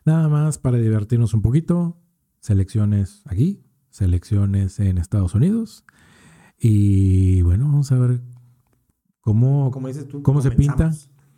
[0.06, 2.00] nada más para divertirnos un poquito,
[2.40, 5.84] selecciones aquí, selecciones en Estados Unidos
[6.58, 8.22] y bueno, vamos a ver
[9.26, 10.92] cómo, Como dices tú, ¿Cómo se pinta?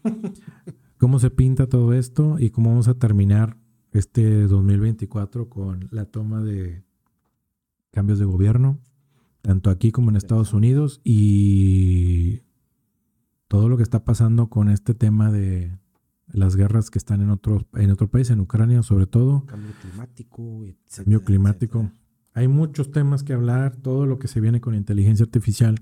[0.99, 3.57] cómo se pinta todo esto y cómo vamos a terminar
[3.93, 6.85] este 2024 con la toma de
[7.91, 8.79] cambios de gobierno,
[9.41, 12.43] tanto aquí como en Estados Unidos y
[13.49, 15.75] todo lo que está pasando con este tema de
[16.27, 20.43] las guerras que están en otro, en otro país, en Ucrania sobre todo, Cambio climático,
[20.67, 21.79] etcétera, cambio climático.
[21.79, 22.03] etcétera.
[22.35, 25.81] Hay muchos temas que hablar, todo lo que se viene con inteligencia artificial,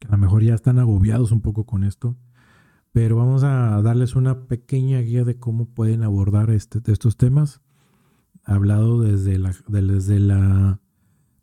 [0.00, 2.16] que a lo mejor ya están agobiados un poco con esto,
[2.92, 7.60] pero vamos a darles una pequeña guía de cómo pueden abordar este, estos temas,
[8.44, 10.80] hablado desde la, de- desde la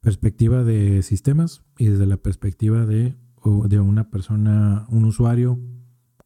[0.02, 3.16] perspectiva de sistemas y desde la perspectiva de,
[3.68, 5.60] de una persona, un usuario,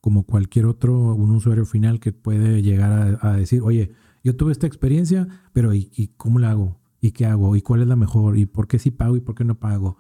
[0.02, 3.92] como cualquier otro, un usuario final que puede llegar a, a decir, oye,
[4.24, 6.80] yo tuve esta experiencia, pero ¿y, y cómo la hago?
[7.02, 7.56] ¿Y qué hago?
[7.56, 8.38] ¿Y cuál es la mejor?
[8.38, 9.98] ¿Y por qué sí pago y por qué no pago?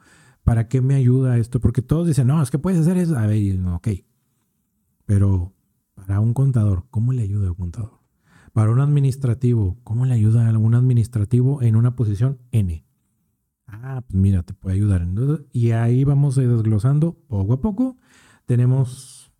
[0.47, 1.59] ¿Para qué me ayuda esto?
[1.59, 3.17] Porque todos dicen, no, es que puedes hacer eso.
[3.17, 3.89] A ver, y ok.
[5.05, 5.53] Pero
[5.93, 7.99] para un contador, ¿cómo le ayuda a un contador?
[8.53, 12.85] Para un administrativo, ¿cómo le ayuda a un administrativo en una posición N?
[13.65, 15.01] Ah, pues mira, te puede ayudar.
[15.01, 17.97] Entonces, Y ahí vamos a ir desglosando poco a poco.
[18.45, 19.33] Tenemos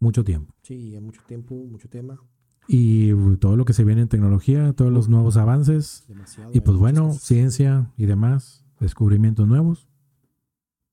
[0.00, 0.52] mucho tiempo.
[0.64, 2.18] Sí, mucho tiempo, mucho tema.
[2.66, 6.02] Y todo lo que se viene en tecnología, todos los nuevos avances.
[6.08, 6.50] Demasiado.
[6.52, 9.86] Y pues bueno, ciencia y demás, descubrimientos nuevos.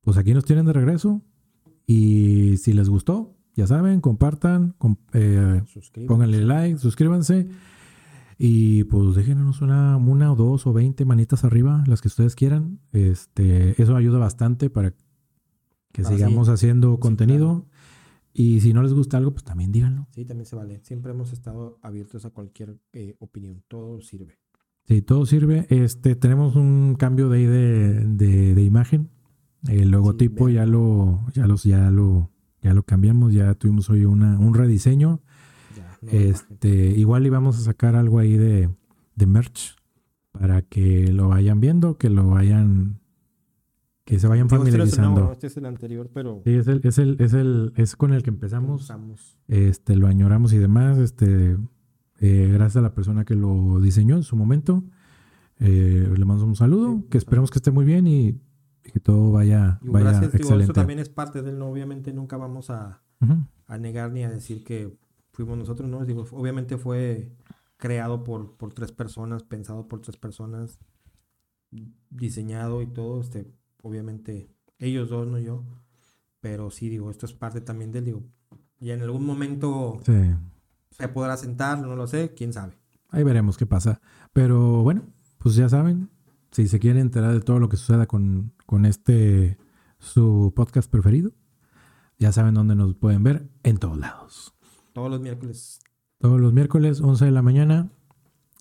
[0.01, 1.21] Pues aquí nos tienen de regreso.
[1.87, 5.61] Y si les gustó, ya saben, compartan, com- eh,
[6.07, 7.49] pónganle like, suscríbanse.
[8.37, 12.79] Y pues déjenos una, una o dos o veinte manitas arriba, las que ustedes quieran.
[12.91, 14.91] Este, eso ayuda bastante para
[15.91, 17.67] que sí, sigamos haciendo sí, contenido.
[18.33, 20.07] Y si no les gusta algo, pues también díganlo.
[20.11, 20.79] Sí, también se vale.
[20.83, 23.61] Siempre hemos estado abiertos a cualquier eh, opinión.
[23.67, 24.39] Todo sirve.
[24.87, 25.67] Sí, todo sirve.
[25.69, 29.09] Este, tenemos un cambio de ahí de, de- de imagen.
[29.67, 32.29] El logotipo ya lo, ya los, ya lo,
[32.61, 33.33] ya lo cambiamos.
[33.33, 35.21] Ya tuvimos hoy una, un rediseño.
[35.75, 35.97] Ya.
[36.11, 38.69] Este, igual íbamos a sacar algo ahí de,
[39.15, 39.75] de merch
[40.31, 42.99] para que lo vayan viendo, que lo vayan,
[44.05, 45.21] que se vayan este familiarizando.
[45.21, 45.31] ¿no?
[45.33, 48.23] Este es el anterior, pero Sí, es el, es el, es el, es con el
[48.23, 48.83] que empezamos.
[48.83, 49.37] usamos.
[49.47, 50.97] Este, lo añoramos y demás.
[50.97, 51.57] Este,
[52.19, 54.83] eh, gracias a la persona que lo diseñó en su momento.
[55.59, 58.39] Eh, le mando un saludo, Sí, que esperemos que esté muy bien y
[58.91, 60.63] que todo vaya, Digo, vaya gracias, digo, excelente.
[60.65, 61.67] eso también es parte del no.
[61.69, 63.35] Obviamente nunca vamos a, Ujú.
[63.67, 64.97] a negar ni a decir que
[65.33, 66.05] fuimos nosotros, ¿no?
[66.05, 67.31] Digo, obviamente fue
[67.77, 70.79] creado por, por tres personas, pensado por tres personas,
[72.09, 73.47] diseñado y todo, este,
[73.81, 75.63] obviamente ellos dos, no yo,
[76.39, 78.23] pero sí, digo, esto es parte también del, digo,
[78.79, 80.13] y en algún momento Sí.
[80.91, 82.77] se podrá sentar, no lo sé, quién sabe.
[83.09, 84.01] Ahí veremos qué pasa.
[84.33, 85.03] Pero bueno,
[85.37, 86.09] pues ya saben,
[86.51, 89.57] si se quieren enterar de todo lo que suceda con, con este
[89.99, 91.33] su podcast preferido,
[92.17, 94.55] ya saben dónde nos pueden ver en todos lados.
[94.93, 95.81] Todos los miércoles.
[96.19, 97.91] Todos los miércoles, 11 de la mañana,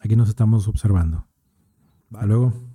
[0.00, 1.28] aquí nos estamos observando.
[2.10, 2.69] Hasta luego.